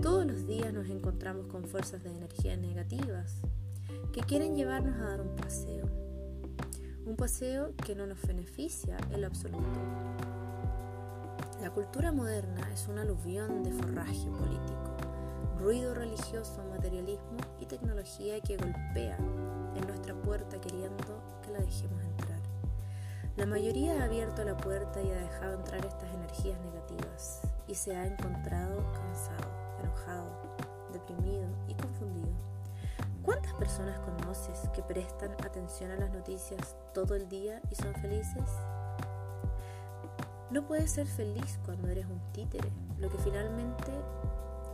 Todos 0.01 0.25
los 0.25 0.47
días 0.47 0.73
nos 0.73 0.89
encontramos 0.89 1.47
con 1.49 1.65
fuerzas 1.65 2.03
de 2.03 2.11
energía 2.11 2.57
negativas 2.57 3.43
que 4.15 4.23
quieren 4.23 4.57
llevarnos 4.57 4.97
a 4.99 5.11
dar 5.11 5.21
un 5.21 5.37
paseo. 5.37 5.87
Un 7.05 7.17
paseo 7.17 7.75
que 7.85 7.95
no 7.95 8.07
nos 8.07 8.23
beneficia 8.23 8.97
en 9.11 9.21
lo 9.21 9.27
absoluto. 9.27 9.59
La 11.61 11.71
cultura 11.71 12.13
moderna 12.13 12.73
es 12.73 12.89
un 12.89 12.99
aluvión 12.99 13.63
de 13.63 13.73
forraje 13.73 14.27
político, 14.31 14.97
ruido 15.59 15.93
religioso, 15.93 16.65
materialismo 16.71 17.37
tecnología 17.71 18.41
que 18.41 18.57
golpea 18.57 19.17
en 19.77 19.87
nuestra 19.87 20.13
puerta 20.13 20.61
queriendo 20.61 21.23
que 21.41 21.53
la 21.53 21.61
dejemos 21.61 22.03
entrar. 22.03 22.41
La 23.37 23.47
mayoría 23.47 24.01
ha 24.01 24.07
abierto 24.07 24.43
la 24.45 24.57
puerta 24.57 25.01
y 25.01 25.09
ha 25.09 25.15
dejado 25.15 25.55
entrar 25.55 25.87
estas 25.87 26.13
energías 26.13 26.59
negativas 26.63 27.43
y 27.69 27.77
se 27.77 27.95
ha 27.95 28.05
encontrado 28.07 28.83
cansado, 28.93 29.49
enojado, 29.85 30.57
deprimido 30.93 31.47
y 31.69 31.75
confundido. 31.75 32.33
¿Cuántas 33.23 33.55
personas 33.55 34.01
conoces 34.01 34.69
que 34.75 34.83
prestan 34.83 35.31
atención 35.45 35.93
a 35.93 35.97
las 35.97 36.11
noticias 36.11 36.75
todo 36.93 37.15
el 37.15 37.29
día 37.29 37.63
y 37.71 37.77
son 37.77 37.95
felices? 37.95 38.51
No 40.51 40.67
puedes 40.67 40.91
ser 40.91 41.07
feliz 41.07 41.61
cuando 41.65 41.87
eres 41.87 42.07
un 42.07 42.21
títere, 42.33 42.69
lo 42.99 43.09
que 43.09 43.19
finalmente 43.19 43.93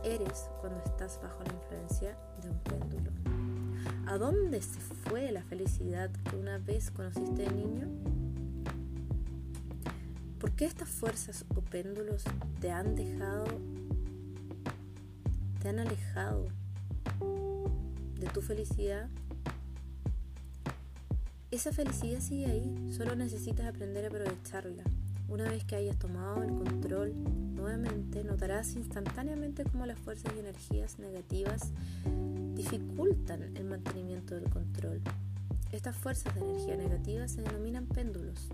eres 0.03 0.49
cuando 0.59 0.79
estás 0.83 1.19
bajo 1.21 1.43
la 1.43 1.53
influencia 1.53 2.17
de 2.41 2.49
un 2.49 2.59
péndulo. 2.59 3.11
¿A 4.07 4.17
dónde 4.17 4.61
se 4.61 4.79
fue 4.79 5.31
la 5.31 5.43
felicidad 5.43 6.09
que 6.09 6.35
una 6.35 6.57
vez 6.57 6.91
conociste 6.91 7.43
de 7.43 7.51
niño? 7.51 7.87
¿Por 10.39 10.51
qué 10.53 10.65
estas 10.65 10.89
fuerzas 10.89 11.45
o 11.55 11.61
péndulos 11.61 12.23
te 12.61 12.71
han 12.71 12.95
dejado, 12.95 13.45
te 15.61 15.69
han 15.69 15.79
alejado 15.79 16.47
de 18.19 18.27
tu 18.27 18.41
felicidad? 18.41 19.09
Esa 21.49 21.71
felicidad 21.71 22.19
sigue 22.19 22.45
ahí, 22.45 22.91
solo 22.91 23.15
necesitas 23.15 23.65
aprender 23.65 24.05
a 24.05 24.07
aprovecharla. 24.07 24.83
Una 25.29 25.49
vez 25.49 25.65
que 25.65 25.75
hayas 25.75 25.97
tomado 25.97 26.41
el 26.41 26.53
control 26.53 27.13
nuevamente, 27.53 28.23
notarás 28.23 28.75
instantáneamente 28.75 29.65
cómo 29.65 29.85
las 29.85 29.99
fuerzas 29.99 30.31
y 30.35 30.39
energías 30.39 30.99
negativas 30.99 31.71
dificultan 32.55 33.55
el 33.57 33.65
mantenimiento 33.65 34.35
del 34.35 34.49
control. 34.49 35.01
Estas 35.71 35.97
fuerzas 35.97 36.33
de 36.33 36.41
energía 36.41 36.77
negativa 36.77 37.27
se 37.27 37.41
denominan 37.41 37.87
péndulos. 37.87 38.47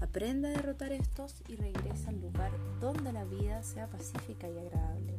Aprenda 0.00 0.50
a 0.50 0.52
derrotar 0.52 0.92
estos 0.92 1.42
y 1.48 1.56
regresa 1.56 2.10
al 2.10 2.20
lugar 2.20 2.52
donde 2.78 3.12
la 3.12 3.24
vida 3.24 3.62
sea 3.62 3.88
pacífica 3.88 4.50
y 4.50 4.58
agradable. 4.58 5.14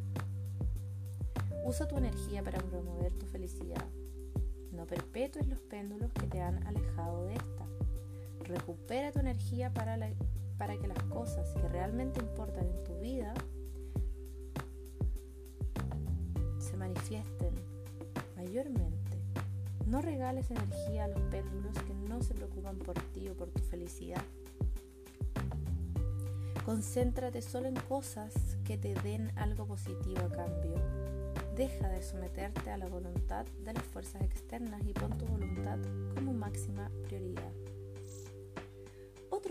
Usa 1.65 1.88
tu 1.88 1.98
energía 1.98 2.43
para 2.43 2.60
promover 2.60 3.12
tu 3.13 3.25
felicidad. 3.25 3.84
No 4.72 4.86
perpetúes 4.86 5.48
los 5.48 5.60
péndulos 5.60 6.13
que 6.13 6.27
te 6.27 6.39
han 6.39 6.65
alejado 6.67 7.25
de 7.25 7.34
esta. 7.34 7.65
Recupera 8.43 9.12
tu 9.12 9.19
energía 9.19 9.74
para, 9.74 9.98
para 10.58 10.78
que 10.78 10.88
las 10.88 11.02
cosas 11.04 11.54
que 11.54 11.68
realmente 11.68 12.20
importan 12.20 12.66
en 12.66 12.84
tu 12.84 13.00
vida 13.00 13.34
se 16.60 16.76
manifiesten 16.78 17.54
mayormente. 18.36 18.98
No 19.86 20.02
regales 20.02 20.52
energía 20.52 21.06
a 21.06 21.08
los 21.08 21.22
péndulos 21.32 21.74
que 21.84 21.94
no 21.94 22.22
se 22.22 22.34
preocupan 22.34 22.78
por 22.78 22.96
ti 23.14 23.30
o 23.30 23.34
por 23.36 23.50
tu 23.50 23.64
felicidad. 23.64 24.22
Concéntrate 26.66 27.42
solo 27.42 27.70
en 27.70 27.76
cosas 27.76 28.34
que 28.66 28.78
te 28.78 28.94
den 28.96 29.32
algo 29.38 29.66
positivo 29.66 30.20
a 30.20 30.30
cambio. 30.30 30.74
Deja 31.56 31.88
de 31.88 32.02
someterte 32.02 32.70
a 32.70 32.78
la 32.78 32.88
voluntad 32.88 33.46
de 33.64 33.74
las 33.74 33.84
fuerzas 33.84 34.22
externas 34.22 34.82
y 34.86 34.92
pon 34.92 35.18
tu 35.18 35.26
voluntad 35.26 35.80
como 36.14 36.34
máxima 36.34 36.92
prioridad. 37.08 37.54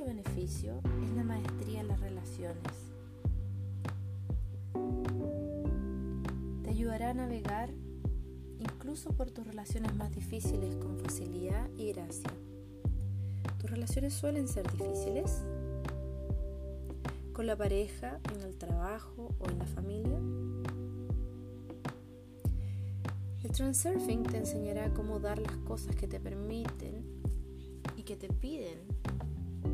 Beneficio 0.07 0.81
es 1.03 1.11
la 1.17 1.25
maestría 1.25 1.81
en 1.81 1.89
las 1.89 2.01
relaciones. 2.01 2.73
Te 6.63 6.71
ayudará 6.71 7.11
a 7.11 7.15
navegar 7.15 7.71
incluso 8.61 9.11
por 9.11 9.31
tus 9.31 9.47
relaciones 9.47 9.95
más 9.97 10.15
difíciles 10.15 10.77
con 10.77 10.99
facilidad 11.01 11.69
y 11.77 11.93
gracia. 11.93 12.31
¿Tus 13.59 13.69
relaciones 13.69 14.15
suelen 14.15 14.49
ser 14.49 14.71
difíciles? 14.71 15.43
con 17.37 17.47
la 17.47 17.55
pareja, 17.55 18.19
en 18.33 18.41
el 18.41 18.57
trabajo 18.57 19.35
o 19.39 19.51
en 19.51 19.59
la 19.59 19.67
familia? 19.67 20.19
El 23.45 23.51
transurfing 23.51 24.23
te 24.23 24.39
enseñará 24.39 24.95
cómo 24.95 25.21
dar 25.21 25.39
las 25.39 25.55
cosas 25.59 25.95
que 25.97 26.09
te 26.09 26.19
permiten 26.19 27.05
y 27.95 28.05
que 28.05 28.17
te 28.17 28.29
piden, 28.29 28.79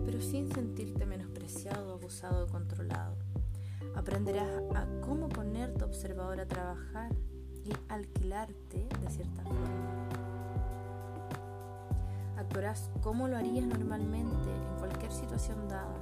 pero 0.04 0.20
sin 0.20 0.52
sentirte 0.52 1.06
menospreciado, 1.06 1.92
abusado 1.92 2.44
o 2.44 2.48
controlado. 2.48 3.16
Aprenderás 3.94 4.62
a 4.74 4.86
cómo 5.00 5.28
poner 5.28 5.74
tu 5.74 5.84
observador 5.84 6.40
a 6.40 6.46
trabajar 6.46 7.12
y 7.64 7.72
alquilarte 7.88 8.88
de 9.00 9.10
cierta 9.10 9.42
forma. 9.42 10.08
Actuarás 12.36 12.90
como 13.02 13.28
lo 13.28 13.36
harías 13.36 13.66
normalmente 13.66 14.50
en 14.50 14.78
cualquier 14.78 15.12
situación 15.12 15.68
dada, 15.68 15.94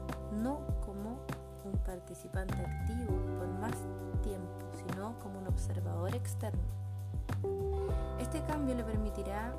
no 0.43 0.61
como 0.85 1.27
un 1.65 1.73
participante 1.85 2.55
activo 2.55 3.17
por 3.39 3.49
más 3.61 3.77
tiempo, 4.23 4.49
sino 4.75 5.19
como 5.19 5.41
un 5.41 5.47
observador 5.49 6.15
externo. 6.15 6.63
Este 8.19 8.43
cambio 8.45 8.75
le 8.75 8.85
permitirá 8.85 9.53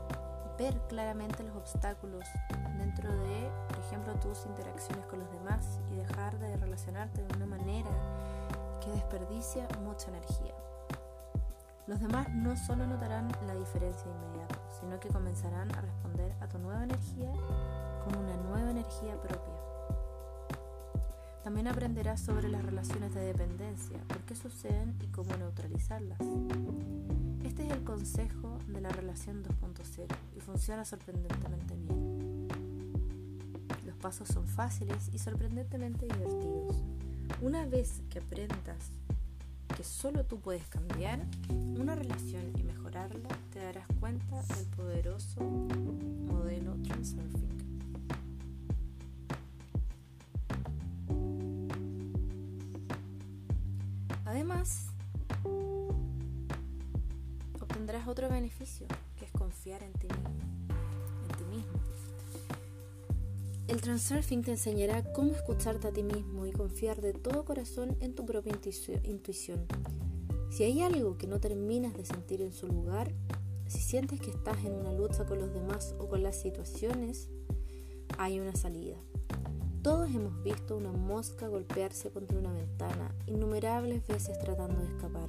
ver 0.62 0.80
claramente 0.88 1.44
los 1.44 1.56
obstáculos 1.56 2.24
dentro 2.78 3.12
de, 3.12 3.50
por 3.68 3.80
ejemplo, 3.80 4.14
tus 4.20 4.46
interacciones 4.46 5.04
con 5.08 5.20
los 5.20 5.32
demás 5.32 5.80
y 5.92 5.96
dejar 5.96 6.38
de 6.38 6.56
relacionarte 6.56 7.24
de 7.24 7.36
una 7.36 7.48
manera 7.48 7.90
que 8.80 8.92
desperdicia 8.92 9.68
mucha 9.84 10.10
energía. 10.10 10.54
Los 11.88 12.00
demás 12.00 12.30
no 12.30 12.56
solo 12.56 12.86
notarán 12.86 13.32
la 13.48 13.56
diferencia 13.56 14.06
inmediata, 14.06 14.60
sino 14.80 15.00
que 15.00 15.10
comenzarán 15.10 15.74
a 15.74 15.82
responder 15.82 16.32
a 16.42 16.48
tu 16.48 16.60
nueva 16.60 16.84
energía 16.84 17.32
con 18.06 18.24
una 18.24 18.38
nueva 18.38 18.70
energía 18.70 19.20
propia. 19.20 19.56
También 21.44 21.70
aprenderás 21.70 22.22
sobre 22.22 22.50
las 22.50 22.64
relaciones 22.64 23.16
de 23.16 23.22
dependencia, 23.22 23.98
por 24.08 24.20
qué 24.20 24.36
suceden 24.36 24.96
y 25.02 25.08
cómo 25.08 25.36
neutralizarlas. 25.38 26.20
Este 27.44 27.66
es 27.66 27.72
el 27.72 27.84
consejo 27.84 28.58
de 28.68 28.82
la 28.82 28.90
relación 28.90 29.44
2.0 29.44 30.06
y 30.36 30.40
funciona 30.40 30.86
sorprendentemente 30.86 31.76
bien. 31.76 32.48
Los 33.86 33.96
pasos 33.98 34.28
son 34.28 34.48
fáciles 34.48 35.10
y 35.14 35.20
sorprendentemente 35.20 36.06
divertidos. 36.06 36.84
Una 37.42 37.66
vez 37.66 38.02
que 38.10 38.20
aprendas 38.20 38.92
que 39.76 39.84
solo 39.84 40.26
tú 40.26 40.40
puedes 40.40 40.68
cambiar 40.68 41.20
una 41.50 41.96
relación 41.96 42.44
y 42.58 42.64
mejorarla, 42.64 43.30
te 43.52 43.60
darás 43.60 43.88
cuenta 44.00 44.42
del 44.56 44.66
poderoso 44.68 45.42
modelo 45.42 46.76
Transurfing. 46.84 47.71
Tendrás 58.02 58.08
otro 58.08 58.30
beneficio, 58.30 58.88
que 59.18 59.26
es 59.26 59.32
confiar 59.32 59.84
en 59.84 59.94
ti 59.94 60.08
mismo. 60.08 60.30
En 61.30 61.38
ti 61.38 61.44
mismo. 61.56 61.80
El 63.68 63.82
transurfing 63.82 64.44
te 64.44 64.52
enseñará 64.52 65.04
cómo 65.14 65.32
escucharte 65.34 65.88
a 65.88 65.92
ti 65.92 66.04
mismo 66.04 66.46
y 66.46 66.52
confiar 66.52 67.02
de 67.02 67.14
todo 67.14 67.46
corazón 67.46 67.98
en 68.02 68.16
tu 68.16 68.26
propia 68.26 68.54
intuición. 69.04 69.66
Si 70.50 70.64
hay 70.64 70.82
algo 70.82 71.18
que 71.18 71.28
no 71.28 71.40
terminas 71.40 71.94
de 71.96 72.06
sentir 72.06 72.42
en 72.42 72.54
su 72.54 72.68
lugar, 72.68 73.14
si 73.68 73.80
sientes 73.80 74.20
que 74.20 74.32
estás 74.32 74.58
en 74.66 74.74
una 74.74 74.92
lucha 74.94 75.26
con 75.26 75.40
los 75.40 75.54
demás 75.54 75.96
o 76.00 76.08
con 76.08 76.24
las 76.24 76.42
situaciones, 76.42 77.30
hay 78.18 78.40
una 78.40 78.56
salida. 78.56 78.98
Todos 79.82 80.10
hemos 80.14 80.44
visto 80.44 80.76
una 80.76 80.92
mosca 80.92 81.48
golpearse 81.48 82.12
contra 82.12 82.38
una 82.38 82.54
ventana 82.54 83.16
innumerables 83.26 84.06
veces 84.08 84.38
tratando 84.40 84.80
de 84.80 84.88
escapar, 84.88 85.28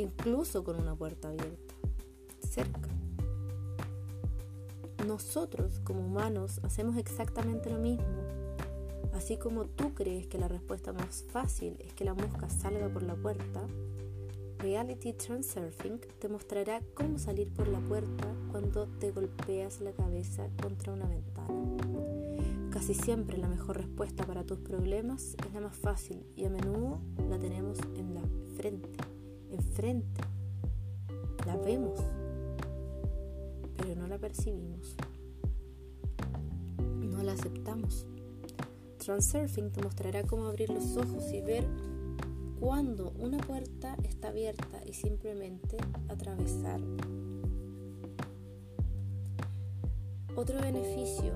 incluso 0.00 0.64
con 0.64 0.80
una 0.80 0.94
puerta 0.94 1.28
abierta, 1.28 1.74
cerca. 2.40 2.88
Nosotros, 5.06 5.80
como 5.84 6.00
humanos, 6.06 6.60
hacemos 6.62 6.96
exactamente 6.96 7.70
lo 7.70 7.78
mismo. 7.78 8.04
Así 9.14 9.36
como 9.36 9.66
tú 9.66 9.94
crees 9.94 10.26
que 10.26 10.38
la 10.38 10.48
respuesta 10.48 10.92
más 10.92 11.24
fácil 11.30 11.76
es 11.80 11.92
que 11.94 12.04
la 12.04 12.14
mosca 12.14 12.48
salga 12.48 12.88
por 12.88 13.02
la 13.02 13.14
puerta, 13.14 13.66
Reality 14.58 15.14
Transurfing 15.14 16.00
te 16.18 16.28
mostrará 16.28 16.82
cómo 16.92 17.18
salir 17.18 17.50
por 17.50 17.66
la 17.66 17.80
puerta 17.80 18.34
cuando 18.50 18.86
te 18.98 19.10
golpeas 19.10 19.80
la 19.80 19.92
cabeza 19.92 20.48
contra 20.60 20.92
una 20.92 21.06
ventana. 21.06 21.48
Casi 22.70 22.94
siempre 22.94 23.38
la 23.38 23.48
mejor 23.48 23.78
respuesta 23.78 24.24
para 24.26 24.44
tus 24.44 24.58
problemas 24.58 25.34
es 25.46 25.54
la 25.54 25.60
más 25.60 25.76
fácil 25.76 26.24
y 26.36 26.44
a 26.44 26.50
menudo 26.50 27.00
la 27.30 27.38
tenemos 27.38 27.78
en 27.96 28.14
la 28.14 28.22
frente, 28.54 28.90
enfrente. 29.60 30.22
La 31.46 31.56
vemos, 31.56 32.00
pero 33.76 33.94
no 33.94 34.06
la 34.06 34.18
percibimos. 34.18 34.96
No 36.78 37.22
la 37.22 37.32
aceptamos. 37.32 38.06
Transurfing 38.98 39.70
te 39.70 39.82
mostrará 39.82 40.22
cómo 40.22 40.46
abrir 40.46 40.70
los 40.70 40.96
ojos 40.96 41.30
y 41.32 41.40
ver 41.42 41.66
cuando 42.58 43.12
una 43.18 43.38
puerta 43.38 43.96
está 44.02 44.28
abierta 44.28 44.80
y 44.86 44.92
simplemente 44.94 45.76
atravesar. 46.08 46.80
Otro 50.36 50.60
beneficio 50.60 51.34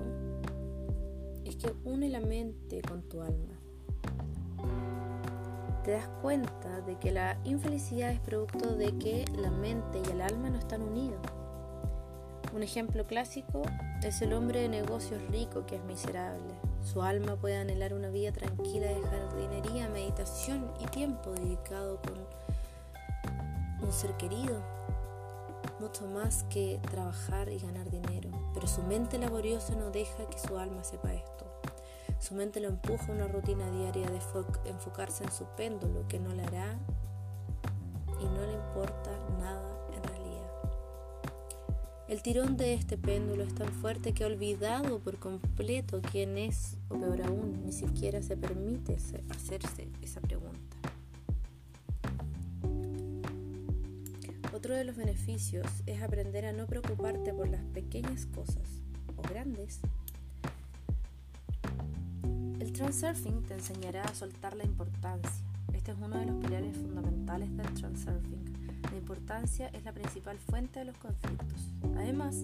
es 1.43 1.55
que 1.57 1.73
une 1.83 2.09
la 2.09 2.21
mente 2.21 2.81
con 2.81 3.03
tu 3.03 3.21
alma. 3.21 3.54
Te 5.85 5.91
das 5.91 6.07
cuenta 6.23 6.81
de 6.81 6.97
que 6.97 7.11
la 7.11 7.37
infelicidad 7.43 8.09
es 8.09 8.19
producto 8.19 8.75
de 8.75 8.97
que 8.97 9.23
la 9.37 9.51
mente 9.51 10.01
y 10.03 10.11
el 10.11 10.21
alma 10.21 10.49
no 10.49 10.57
están 10.57 10.81
unidos. 10.81 11.19
Un 12.55 12.63
ejemplo 12.63 13.05
clásico 13.05 13.61
es 14.01 14.19
el 14.23 14.33
hombre 14.33 14.61
de 14.61 14.69
negocios 14.69 15.21
rico 15.29 15.67
que 15.67 15.75
es 15.75 15.83
miserable. 15.83 16.55
Su 16.81 17.03
alma 17.03 17.35
puede 17.35 17.57
anhelar 17.57 17.93
una 17.93 18.09
vida 18.09 18.31
tranquila 18.31 18.87
de 18.87 18.99
jardinería, 18.99 19.87
meditación 19.89 20.73
y 20.79 20.85
tiempo 20.87 21.29
dedicado 21.33 22.01
con 22.01 22.15
un 23.85 23.93
ser 23.93 24.17
querido, 24.17 24.63
mucho 25.79 26.07
más 26.07 26.45
que 26.45 26.79
trabajar 26.89 27.47
y 27.49 27.59
ganar 27.59 27.91
dinero. 27.91 28.31
Pero 28.55 28.65
su 28.65 28.81
mente 28.81 29.19
laboriosa 29.19 29.75
no 29.75 29.91
deja 29.91 30.27
que 30.31 30.39
su 30.39 30.57
alma 30.57 30.83
sepa 30.83 31.13
esto. 31.13 31.44
Su 32.25 32.33
mente 32.33 32.59
lo 32.59 32.69
empuja 32.69 33.05
a 33.07 33.11
una 33.11 33.27
rutina 33.27 33.69
diaria 33.69 34.09
de 34.09 34.19
enfocarse 34.69 35.23
en 35.23 35.31
su 35.31 35.45
péndulo 35.55 36.07
que 36.07 36.19
no 36.19 36.33
le 36.33 36.43
hará 36.43 36.79
y 38.19 38.25
no 38.25 38.45
le 38.45 38.53
importa 38.53 39.11
nada 39.39 39.75
el 42.07 42.21
tirón 42.21 42.55
de 42.55 42.75
este 42.75 42.99
péndulo 42.99 43.43
es 43.43 43.55
tan 43.55 43.67
fuerte 43.67 44.13
que 44.13 44.23
ha 44.23 44.27
olvidado 44.27 44.99
por 44.99 45.17
completo 45.17 46.01
quién 46.11 46.37
es, 46.37 46.77
o 46.87 46.99
peor 46.99 47.23
aún, 47.23 47.63
ni 47.65 47.71
siquiera 47.71 48.21
se 48.21 48.37
permite 48.37 48.95
hacerse 49.29 49.89
esa 50.03 50.21
pregunta. 50.21 50.77
Otro 54.53 54.75
de 54.75 54.83
los 54.83 54.95
beneficios 54.95 55.65
es 55.87 56.03
aprender 56.03 56.45
a 56.45 56.53
no 56.53 56.67
preocuparte 56.67 57.33
por 57.33 57.49
las 57.49 57.65
pequeñas 57.65 58.27
cosas 58.27 58.83
o 59.17 59.23
grandes. 59.23 59.79
Transurfing 62.75 63.43
te 63.43 63.53
enseñará 63.53 64.03
a 64.03 64.13
soltar 64.13 64.55
la 64.55 64.65
importancia. 64.65 65.31
Este 65.73 65.91
es 65.91 65.97
uno 65.97 66.17
de 66.17 66.25
los 66.25 66.35
pilares 66.35 66.75
fundamentales 66.75 67.55
del 67.55 67.73
transurfing 67.73 68.45
la 68.95 68.99
importancia 68.99 69.67
es 69.73 69.83
la 69.83 69.91
principal 69.91 70.39
fuente 70.39 70.79
de 70.79 70.85
los 70.85 70.97
conflictos. 70.97 71.69
Además, 71.97 72.41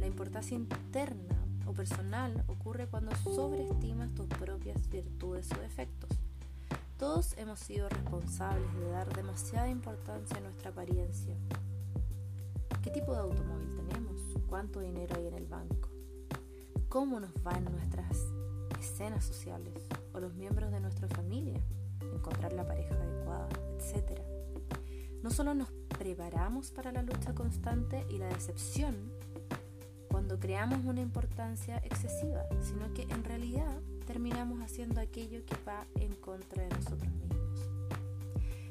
la 0.00 0.06
importancia 0.08 0.56
interna 0.56 1.36
o 1.64 1.72
personal 1.72 2.42
ocurre 2.48 2.88
cuando 2.88 3.14
sobreestimas 3.22 4.12
tus 4.12 4.26
propias 4.26 4.88
virtudes 4.88 5.48
o 5.52 5.60
defectos. 5.60 6.10
Todos 6.98 7.38
hemos 7.38 7.60
sido 7.60 7.88
responsables 7.88 8.74
de 8.74 8.90
dar 8.90 9.14
demasiada 9.14 9.68
importancia 9.68 10.38
a 10.38 10.40
nuestra 10.40 10.70
apariencia. 10.70 11.36
¿Qué 12.82 12.90
tipo 12.90 13.12
de 13.12 13.20
automóvil 13.20 13.76
tenemos? 13.76 14.20
¿Cuánto 14.48 14.80
dinero 14.80 15.14
hay 15.16 15.28
en 15.28 15.34
el 15.34 15.46
banco? 15.46 15.88
¿Cómo 16.88 17.20
nos 17.20 17.32
va 17.46 17.56
en 17.58 17.64
nuestras 17.66 18.18
escenas 18.82 19.24
sociales 19.24 19.74
o 20.12 20.20
los 20.20 20.34
miembros 20.34 20.70
de 20.70 20.80
nuestra 20.80 21.08
familia? 21.08 21.60
Encontrar 22.14 22.52
la 22.52 22.66
pareja 22.66 22.94
adecuada, 22.94 23.48
etc. 23.78 24.20
No 25.22 25.30
solo 25.30 25.54
nos 25.54 25.70
preparamos 25.98 26.70
para 26.70 26.92
la 26.92 27.02
lucha 27.02 27.34
constante 27.34 28.04
y 28.10 28.18
la 28.18 28.26
decepción 28.26 29.12
cuando 30.08 30.38
creamos 30.38 30.84
una 30.84 31.00
importancia 31.00 31.78
excesiva, 31.78 32.44
sino 32.60 32.92
que 32.92 33.02
en 33.02 33.24
realidad 33.24 33.80
terminamos 34.06 34.60
haciendo 34.60 35.00
aquello 35.00 35.44
que 35.46 35.56
va 35.66 35.86
en 36.00 36.14
contra 36.16 36.64
de 36.64 36.68
nosotros 36.68 37.10
mismos. 37.12 37.70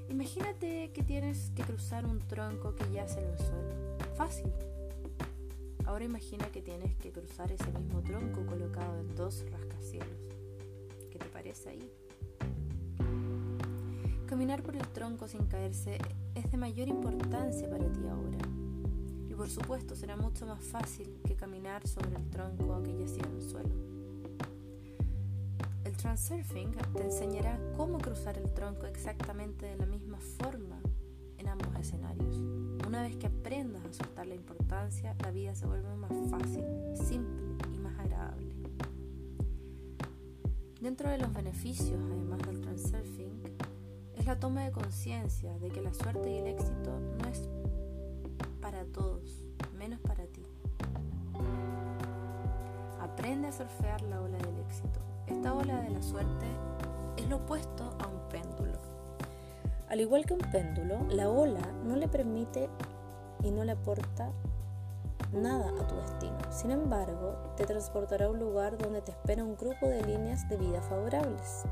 Imagínate 0.10 0.92
que 0.94 1.04
tienes 1.04 1.52
que 1.56 1.64
cruzar 1.64 2.06
un 2.06 2.20
tronco 2.20 2.76
que 2.76 2.92
yace 2.92 3.22
en 3.22 3.30
el 3.30 3.38
suelo. 3.40 3.98
Fácil. 4.16 4.52
Ahora 5.86 6.06
imagina 6.06 6.46
que 6.52 6.62
tienes 6.62 6.96
que 6.98 7.12
cruzar 7.12 7.52
ese 7.52 7.72
mismo 7.72 8.02
tronco 8.02 8.46
colocado 8.46 9.00
en 9.00 9.16
dos 9.16 9.40
rascacielos. 9.50 9.71
¿Qué 11.52 11.58
te 11.58 11.64
parece 11.64 11.70
ahí? 11.70 11.92
Caminar 14.26 14.64
por 14.64 14.78
el 14.78 14.88
tronco 14.88 15.28
sin 15.28 15.48
caerse 15.48 15.98
es 16.34 16.50
de 16.50 16.58
mayor 16.58 16.88
importancia 16.88 17.70
para 17.70 17.92
ti 17.92 18.00
ahora. 18.08 18.38
Y 19.30 19.34
por 19.34 19.50
supuesto 19.50 19.94
será 19.98 20.16
mucho 20.16 20.46
más 20.46 20.64
fácil 20.64 21.20
que 21.28 21.36
caminar 21.36 21.86
sobre 21.86 22.16
el 22.16 22.30
tronco 22.30 22.82
que 22.84 22.98
yacía 22.98 23.24
en 23.26 23.36
el 23.36 23.42
suelo. 23.42 23.76
El 25.84 25.98
transurfing 25.98 26.72
te 26.96 27.04
enseñará 27.04 27.60
cómo 27.76 27.98
cruzar 27.98 28.38
el 28.38 28.54
tronco 28.54 28.86
exactamente 28.86 29.66
de 29.66 29.76
la 29.76 29.88
misma 29.88 30.20
forma 30.20 30.80
en 31.38 31.50
ambos 31.50 31.76
escenarios. 31.76 32.38
Una 32.88 33.02
vez 33.02 33.18
que 33.18 33.28
aprendas 33.28 33.84
a 33.84 33.92
soltar 33.92 34.26
la 34.26 34.36
importancia, 34.36 35.18
la 35.22 35.32
vida 35.32 35.54
se 35.54 35.66
vuelve 35.66 35.94
más 35.98 36.14
fácil, 36.30 36.64
simple 36.96 37.41
Dentro 40.82 41.12
de 41.12 41.20
los 41.20 41.32
beneficios, 41.32 42.02
además 42.12 42.40
del 42.40 42.60
transurfing, 42.60 43.44
es 44.16 44.26
la 44.26 44.40
toma 44.40 44.64
de 44.64 44.72
conciencia 44.72 45.56
de 45.60 45.70
que 45.70 45.80
la 45.80 45.94
suerte 45.94 46.32
y 46.32 46.38
el 46.40 46.48
éxito 46.48 47.00
no 47.20 47.28
es 47.30 47.48
para 48.60 48.84
todos, 48.86 49.46
menos 49.78 50.00
para 50.00 50.26
ti. 50.26 50.42
Aprende 53.00 53.50
a 53.50 53.52
surfear 53.52 54.02
la 54.02 54.22
ola 54.22 54.40
del 54.40 54.58
éxito. 54.58 55.00
Esta 55.28 55.54
ola 55.54 55.82
de 55.82 55.92
la 55.92 56.02
suerte 56.02 56.48
es 57.16 57.30
lo 57.30 57.36
opuesto 57.36 57.96
a 58.00 58.08
un 58.08 58.28
péndulo. 58.30 58.80
Al 59.88 60.02
igual 60.02 60.26
que 60.26 60.34
un 60.34 60.52
péndulo, 60.52 61.06
la 61.12 61.30
ola 61.30 61.62
no 61.86 61.96
le 61.96 62.08
permite 62.08 62.70
y 63.44 63.52
no 63.52 63.64
le 63.64 63.74
aporta 63.74 64.32
nada 65.34 65.70
a 65.70 65.88
tu 65.88 65.96
destino. 65.96 66.38
Sin 66.52 66.72
embargo, 66.72 67.36
te 67.56 67.66
transportará 67.66 68.26
a 68.26 68.30
un 68.30 68.40
lugar 68.40 68.78
donde 68.78 69.02
te 69.02 69.12
espera 69.12 69.44
un 69.44 69.56
grupo 69.56 69.88
de 69.88 70.04
líneas 70.04 70.48
de 70.50 70.58
vida 70.58 70.82
favorables. 70.82 71.64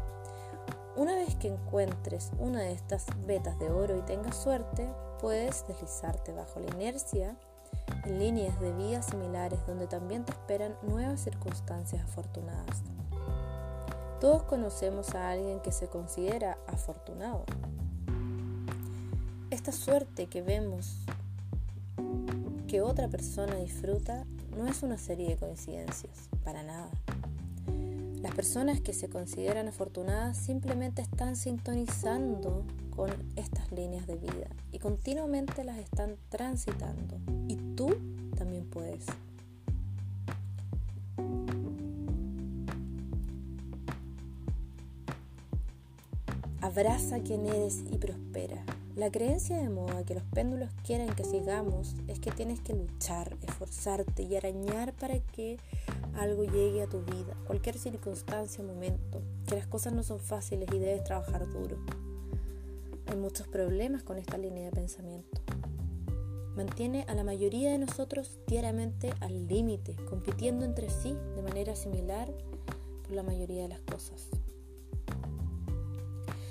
Una 0.96 1.16
vez 1.16 1.36
que 1.36 1.48
encuentres 1.48 2.32
una 2.40 2.62
de 2.62 2.74
estas 2.74 3.06
vetas 3.26 3.58
de 3.60 3.70
oro 3.70 3.98
y 3.98 4.02
tengas 4.02 4.36
suerte, 4.36 4.90
puedes 5.22 5.66
deslizarte 5.68 6.34
bajo 6.34 6.60
la 6.60 6.68
inercia 6.76 7.38
en 8.06 8.20
líneas 8.20 8.60
de 8.60 8.74
vida 8.74 9.02
similares 9.02 9.60
donde 9.66 9.88
también 9.88 10.26
te 10.26 10.32
esperan 10.32 10.76
nuevas 10.82 11.22
circunstancias 11.22 12.04
afortunadas. 12.04 12.84
Todos 14.20 14.44
conocemos 14.44 15.16
a 15.16 15.30
alguien 15.30 15.62
que 15.62 15.72
se 15.72 15.88
considera 15.88 16.58
afortunado. 16.68 17.46
Esta 19.50 19.72
suerte 19.72 20.28
que 20.28 20.42
vemos 20.42 21.06
que 22.70 22.82
otra 22.82 23.08
persona 23.08 23.56
disfruta 23.56 24.28
no 24.56 24.68
es 24.68 24.84
una 24.84 25.00
serie 25.00 25.30
de 25.30 25.38
coincidencias, 25.38 26.30
para 26.44 26.62
nada. 26.62 26.92
Las 28.22 28.36
personas 28.36 28.80
que 28.80 28.94
se 28.94 29.10
consideran 29.10 29.68
afortunadas 29.68 30.38
simplemente 30.38 31.02
están 31.02 31.36
sintonizando 31.36 32.64
con 32.96 33.10
estas 33.36 33.72
líneas 33.72 34.06
de 34.06 34.18
vida 34.18 34.50
y 34.72 34.78
continuamente 34.78 35.64
las 35.64 35.80
están 35.80 36.18
transitando. 36.30 37.18
Y 37.48 37.56
tú 37.76 37.90
también 38.38 38.70
puedes. 38.70 39.08
Abraza 46.62 47.20
quien 47.22 47.48
eres 47.48 47.80
y 47.92 47.98
prospera. 47.98 48.64
La 49.00 49.10
creencia 49.10 49.56
de 49.56 49.70
moda 49.70 50.04
que 50.04 50.14
los 50.14 50.26
péndulos 50.26 50.70
quieren 50.86 51.08
que 51.16 51.24
sigamos 51.24 51.96
es 52.10 52.20
que 52.20 52.32
tienes 52.32 52.60
que 52.60 52.74
luchar, 52.74 53.38
esforzarte 53.48 54.24
y 54.24 54.36
arañar 54.36 54.92
para 54.92 55.22
que 55.22 55.56
algo 56.16 56.44
llegue 56.44 56.82
a 56.82 56.90
tu 56.90 57.00
vida, 57.04 57.34
cualquier 57.48 57.78
circunstancia 57.78 58.62
momento, 58.62 59.22
que 59.48 59.56
las 59.56 59.68
cosas 59.68 59.94
no 59.94 60.04
son 60.04 60.20
fáciles 60.20 60.68
y 60.74 60.80
debes 60.80 61.06
trabajar 61.06 61.48
duro. 61.48 61.78
Hay 63.08 63.16
muchos 63.16 63.48
problemas 63.48 64.04
con 64.04 64.18
esta 64.18 64.38
línea 64.38 64.66
de 64.66 64.72
pensamiento. 64.72 65.44
Mantiene 66.58 67.06
a 67.08 67.14
la 67.14 67.24
mayoría 67.24 67.72
de 67.72 67.78
nosotros 67.78 68.38
diariamente 68.48 69.14
al 69.22 69.48
límite, 69.48 69.96
compitiendo 70.10 70.66
entre 70.66 70.90
sí 70.90 71.16
de 71.38 71.42
manera 71.42 71.78
similar 71.78 72.30
por 73.04 73.14
la 73.14 73.24
mayoría 73.24 73.62
de 73.62 73.70
las 73.70 73.80
cosas. 73.80 74.28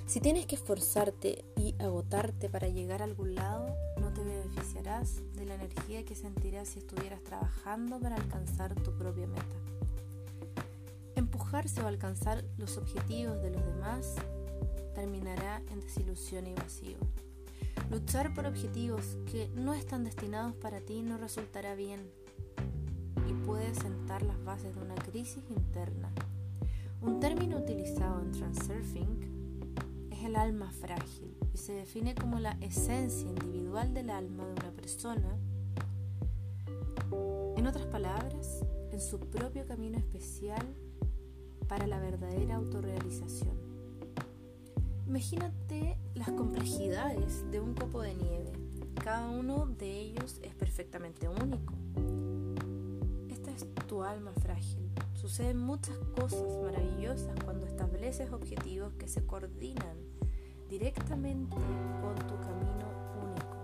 Si 0.09 0.21
tienes 0.21 0.47
que 0.47 0.55
esforzarte 0.55 1.45
y 1.55 1.75
agotarte 1.79 2.49
para 2.49 2.67
llegar 2.67 3.03
a 3.03 3.05
algún 3.05 3.35
lado, 3.35 3.77
no 4.01 4.11
te 4.15 4.25
beneficiarás 4.25 5.21
de 5.35 5.45
la 5.45 5.57
energía 5.57 6.03
que 6.07 6.15
sentirás 6.15 6.69
si 6.69 6.79
estuvieras 6.79 7.23
trabajando 7.23 8.01
para 8.01 8.17
alcanzar 8.17 8.75
tu 8.75 8.97
propia 8.97 9.27
meta. 9.27 9.45
Empujarse 11.15 11.83
o 11.83 11.87
alcanzar 11.87 12.43
los 12.57 12.79
objetivos 12.79 13.43
de 13.43 13.51
los 13.51 13.63
demás 13.67 14.15
terminará 14.95 15.61
en 15.71 15.81
desilusión 15.81 16.47
y 16.47 16.55
vacío. 16.55 16.97
Luchar 17.91 18.33
por 18.33 18.47
objetivos 18.47 19.19
que 19.31 19.51
no 19.57 19.75
están 19.75 20.05
destinados 20.05 20.55
para 20.55 20.81
ti 20.81 21.03
no 21.03 21.19
resultará 21.19 21.75
bien 21.75 22.11
y 23.29 23.35
puede 23.45 23.75
sentar 23.75 24.23
las 24.23 24.43
bases 24.43 24.75
de 24.75 24.81
una 24.81 24.95
crisis 24.95 25.45
interna. 25.51 26.11
Un 27.03 27.21
término 27.21 27.59
utilizado 27.59 28.23
en 28.23 28.33
Transurfing 28.33 29.38
el 30.29 30.37
alma 30.37 30.71
frágil 30.71 31.35
y 31.55 31.57
se 31.57 31.73
define 31.73 32.15
como 32.15 32.39
la 32.39 32.53
esencia 32.61 33.27
individual 33.27 33.95
del 33.95 34.11
alma 34.11 34.45
de 34.45 34.53
una 34.53 34.71
persona. 34.73 35.39
En 37.57 37.67
otras 37.67 37.87
palabras, 37.87 38.63
en 38.93 39.01
su 39.01 39.19
propio 39.21 39.67
camino 39.67 39.97
especial 39.97 40.67
para 41.67 41.87
la 41.87 41.99
verdadera 41.99 42.57
autorrealización. 42.57 43.57
Imagínate 45.07 45.97
las 46.15 46.29
complejidades 46.29 47.51
de 47.51 47.61
un 47.61 47.73
copo 47.73 48.03
de 48.03 48.15
nieve. 48.15 48.53
Cada 49.03 49.31
uno 49.31 49.67
de 49.79 49.99
ellos 49.99 50.41
es 50.43 50.55
perfectamente 50.55 51.27
único. 51.27 51.73
Esta 53.31 53.51
es 53.51 53.67
tu 53.87 54.03
alma 54.03 54.33
frágil. 54.43 54.91
Suceden 55.15 55.59
muchas 55.59 55.97
cosas 56.15 56.55
maravillosas 56.63 57.35
cuando 57.47 57.67
estableces 57.67 58.31
objetivos 58.31 58.93
que 58.99 59.09
se 59.09 59.25
coordinan 59.25 60.08
con 61.21 62.15
tu 62.29 62.37
camino 62.39 62.87
único, 63.21 63.57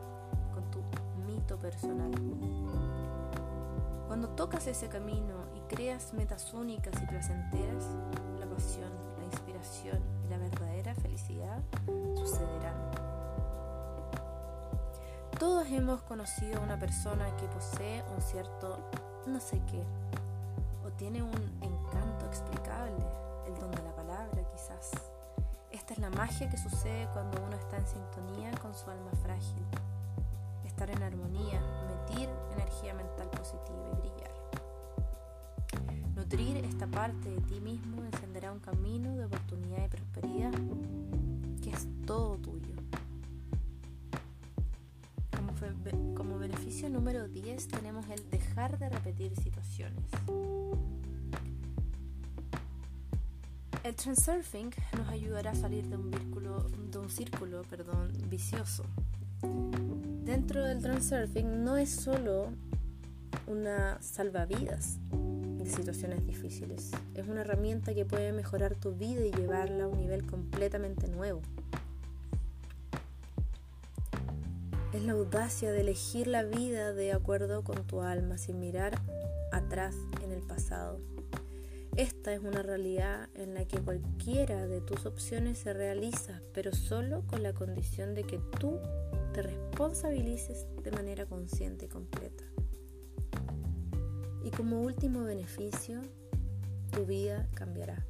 con 0.53 0.71
tu 0.73 0.81
mito 1.25 1.57
personal. 1.57 2.11
Cuando 4.09 4.29
tocas 4.31 4.67
ese 4.67 4.89
camino 4.89 5.47
y 5.55 5.61
creas 5.73 6.13
metas 6.15 6.53
únicas 6.53 7.01
y 7.01 7.07
placenteras, 7.07 7.85
la 8.41 8.47
pasión, 8.47 8.91
la 9.19 9.25
inspiración 9.27 10.01
y 10.27 10.31
la 10.31 10.39
verdadera 10.39 10.97
felicidad 10.97 11.63
sucederán. 12.17 12.75
Todos 15.39 15.69
hemos 15.71 16.03
conocido 16.03 16.59
a 16.59 16.65
una 16.65 16.79
persona 16.79 17.25
que 17.37 17.47
posee 17.47 18.03
un 18.17 18.21
cierto 18.21 18.79
no 19.27 19.39
sé 19.39 19.63
qué, 19.71 19.85
o 20.85 20.91
tiene 20.91 21.23
un 21.23 21.33
magia 26.27 26.49
que 26.49 26.57
sucede 26.57 27.07
cuando 27.13 27.37
uno 27.45 27.55
está 27.55 27.77
en 27.77 27.87
sintonía 27.87 28.51
con 28.63 28.75
su 28.75 28.89
alma 28.89 29.11
frágil. 29.23 29.63
Estar 30.65 30.89
en 30.89 31.03
armonía, 31.03 31.61
emitir 31.83 32.31
energía 32.55 32.95
mental 32.95 33.29
positiva 33.29 33.85
y 33.93 33.97
brillar. 34.01 34.33
Nutrir 36.17 36.65
esta 36.65 36.87
parte 36.87 37.29
de 37.29 37.43
ti 37.43 37.61
mismo 37.61 38.03
encenderá 38.07 38.53
un 38.53 38.61
camino 38.61 39.15
de 39.19 39.27
oportunidad 39.27 39.85
y 39.85 39.89
prosperidad 39.89 40.53
que 41.63 41.69
es 41.69 41.87
todo 42.07 42.39
tuyo. 42.39 42.75
Como, 45.37 46.15
como 46.15 46.39
beneficio 46.39 46.89
número 46.89 47.29
10 47.29 47.69
tenemos 47.69 48.09
el 48.09 48.31
dejar 48.31 48.79
de 48.79 48.89
repetir 48.89 49.37
situaciones. 49.37 50.09
El 53.85 53.95
transurfing 53.97 54.71
nos 54.97 55.09
ayudará 55.11 55.51
a 55.51 55.55
salir 55.55 55.87
de 55.89 55.99
un, 55.99 57.11
círculo 57.11 57.63
vicioso. 58.31 58.83
Dentro 60.25 60.65
del 60.65 60.81
transurfing 60.81 61.63
no 61.63 61.77
es 61.77 61.91
solo 61.91 62.49
una 63.47 64.01
salvavidas 64.01 65.01
de 65.11 65.67
situaciones 65.67 66.27
difíciles, 66.27 66.93
es 67.15 67.29
una 67.29 67.43
herramienta 67.43 67.93
que 67.93 68.07
puede 68.07 68.33
mejorar 68.33 68.75
tu 68.75 68.95
vida 68.95 69.27
y 69.27 69.33
llevarla 69.33 69.85
a 69.85 69.89
un 69.89 69.99
nivel 69.99 70.25
completamente 70.25 71.07
nuevo. 71.09 71.43
Es 74.95 75.03
la 75.03 75.13
audacia 75.13 75.73
de 75.73 75.83
elegir 75.83 76.27
la 76.27 76.43
vida 76.43 76.95
de 76.95 77.13
acuerdo 77.13 77.63
con 77.65 77.87
tu 77.87 78.01
alma 78.01 78.39
sin 78.39 78.61
mirar 78.61 78.99
atrás 79.53 79.95
en 80.23 80.33
el 80.33 80.41
pasado. 80.41 81.01
Esta 81.97 82.33
es 82.33 82.41
una 82.41 82.61
realidad 82.61 83.29
en 83.35 83.55
la 83.55 83.67
que 83.67 83.79
cualquiera 83.79 84.67
de 84.67 84.81
tus 84.81 85.07
opciones 85.07 85.59
se 85.59 85.73
realiza, 85.73 86.41
pero 86.53 86.73
solo 86.73 87.23
con 87.29 87.45
la 87.45 87.53
condición 87.53 88.17
de 88.17 88.25
que 88.25 88.41
tú 88.59 88.81
te 89.33 89.43
responsabilices 89.43 90.67
de 90.83 90.91
manera 90.91 91.25
consciente 91.27 91.85
y 91.85 91.89
completa. 91.89 92.43
Y 94.43 94.51
como 94.51 94.83
último 94.83 95.23
beneficio, 95.23 96.03
tu 96.91 97.07
vida 97.07 97.49
cambiará. 97.55 98.05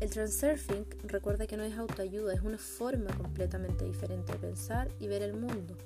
El 0.00 0.10
transurfing 0.10 0.86
recuerda 1.04 1.46
que 1.46 1.56
no 1.56 1.62
es 1.62 1.78
autoayuda, 1.78 2.34
es 2.34 2.40
una 2.40 2.58
forma 2.58 3.16
completamente 3.16 3.84
diferente 3.84 4.32
de 4.32 4.38
pensar 4.40 4.88
y 4.98 5.06
ver 5.06 5.22
el 5.22 5.34
mundo. 5.34 5.76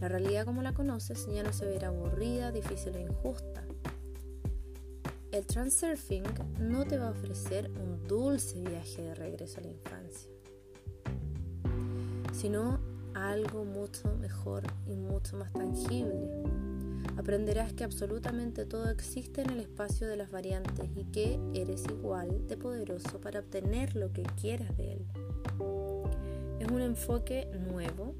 La 0.00 0.06
realidad 0.06 0.44
como 0.44 0.62
la 0.62 0.74
conoces 0.74 1.26
ya 1.26 1.42
no 1.42 1.52
se 1.52 1.66
verá 1.66 1.88
aburrida, 1.88 2.52
difícil 2.52 2.94
e 2.94 3.00
injusta 3.00 3.45
el 5.36 5.44
transurfing 5.44 6.22
no 6.60 6.86
te 6.86 6.96
va 6.96 7.08
a 7.08 7.10
ofrecer 7.10 7.70
un 7.70 8.08
dulce 8.08 8.58
viaje 8.62 9.02
de 9.02 9.14
regreso 9.14 9.60
a 9.60 9.64
la 9.64 9.68
infancia, 9.68 10.30
sino 12.32 12.80
algo 13.12 13.66
mucho 13.66 14.16
mejor 14.16 14.62
y 14.86 14.96
mucho 14.96 15.36
más 15.36 15.52
tangible. 15.52 16.26
Aprenderás 17.18 17.74
que 17.74 17.84
absolutamente 17.84 18.64
todo 18.64 18.88
existe 18.88 19.42
en 19.42 19.50
el 19.50 19.60
espacio 19.60 20.08
de 20.08 20.16
las 20.16 20.30
variantes 20.30 20.88
y 20.96 21.04
que 21.04 21.38
eres 21.52 21.84
igual 21.84 22.46
de 22.46 22.56
poderoso 22.56 23.20
para 23.20 23.40
obtener 23.40 23.94
lo 23.94 24.12
que 24.14 24.22
quieras 24.40 24.74
de 24.78 24.94
él. 24.94 25.06
Es 26.60 26.70
un 26.70 26.80
enfoque 26.80 27.46
nuevo 27.68 28.14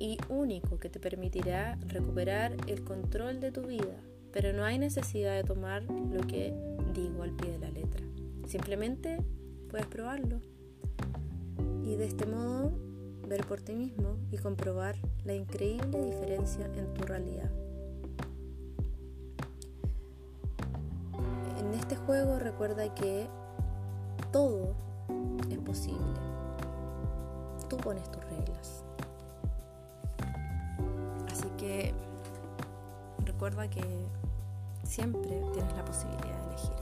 y 0.00 0.18
único 0.28 0.80
que 0.80 0.90
te 0.90 0.98
permitirá 0.98 1.78
recuperar 1.86 2.56
el 2.66 2.82
control 2.82 3.38
de 3.38 3.52
tu 3.52 3.62
vida 3.68 4.00
pero 4.32 4.52
no 4.52 4.64
hay 4.64 4.78
necesidad 4.78 5.34
de 5.34 5.44
tomar 5.44 5.82
lo 5.82 6.20
que 6.26 6.54
digo 6.94 7.22
al 7.22 7.32
pie 7.32 7.52
de 7.52 7.58
la 7.58 7.70
letra. 7.70 8.02
Simplemente 8.46 9.18
puedes 9.70 9.86
probarlo 9.86 10.40
y 11.84 11.96
de 11.96 12.04
este 12.06 12.26
modo 12.26 12.72
ver 13.28 13.46
por 13.46 13.60
ti 13.60 13.74
mismo 13.74 14.16
y 14.30 14.38
comprobar 14.38 14.96
la 15.24 15.34
increíble 15.34 16.02
diferencia 16.02 16.66
en 16.76 16.92
tu 16.94 17.02
realidad. 17.02 17.50
En 21.58 21.74
este 21.74 21.94
juego 21.96 22.38
recuerda 22.38 22.92
que 22.94 23.28
todo 24.32 24.74
es 25.48 25.58
posible. 25.58 26.00
Tú 27.68 27.76
pones 27.76 28.10
tus 28.10 28.24
reglas. 28.24 28.84
Así 31.30 31.48
que 31.56 31.94
recuerda 33.24 33.70
que 33.70 33.82
siempre 34.90 35.40
tienes 35.52 35.72
la 35.76 35.84
posibilidad 35.84 36.36
de 36.36 36.48
elegir. 36.48 36.76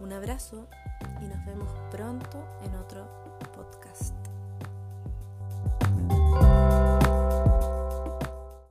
Un 0.00 0.12
abrazo 0.12 0.66
y 1.22 1.24
nos 1.24 1.44
vemos 1.46 1.68
pronto 1.90 2.44
en 2.62 2.74
otro 2.74 3.21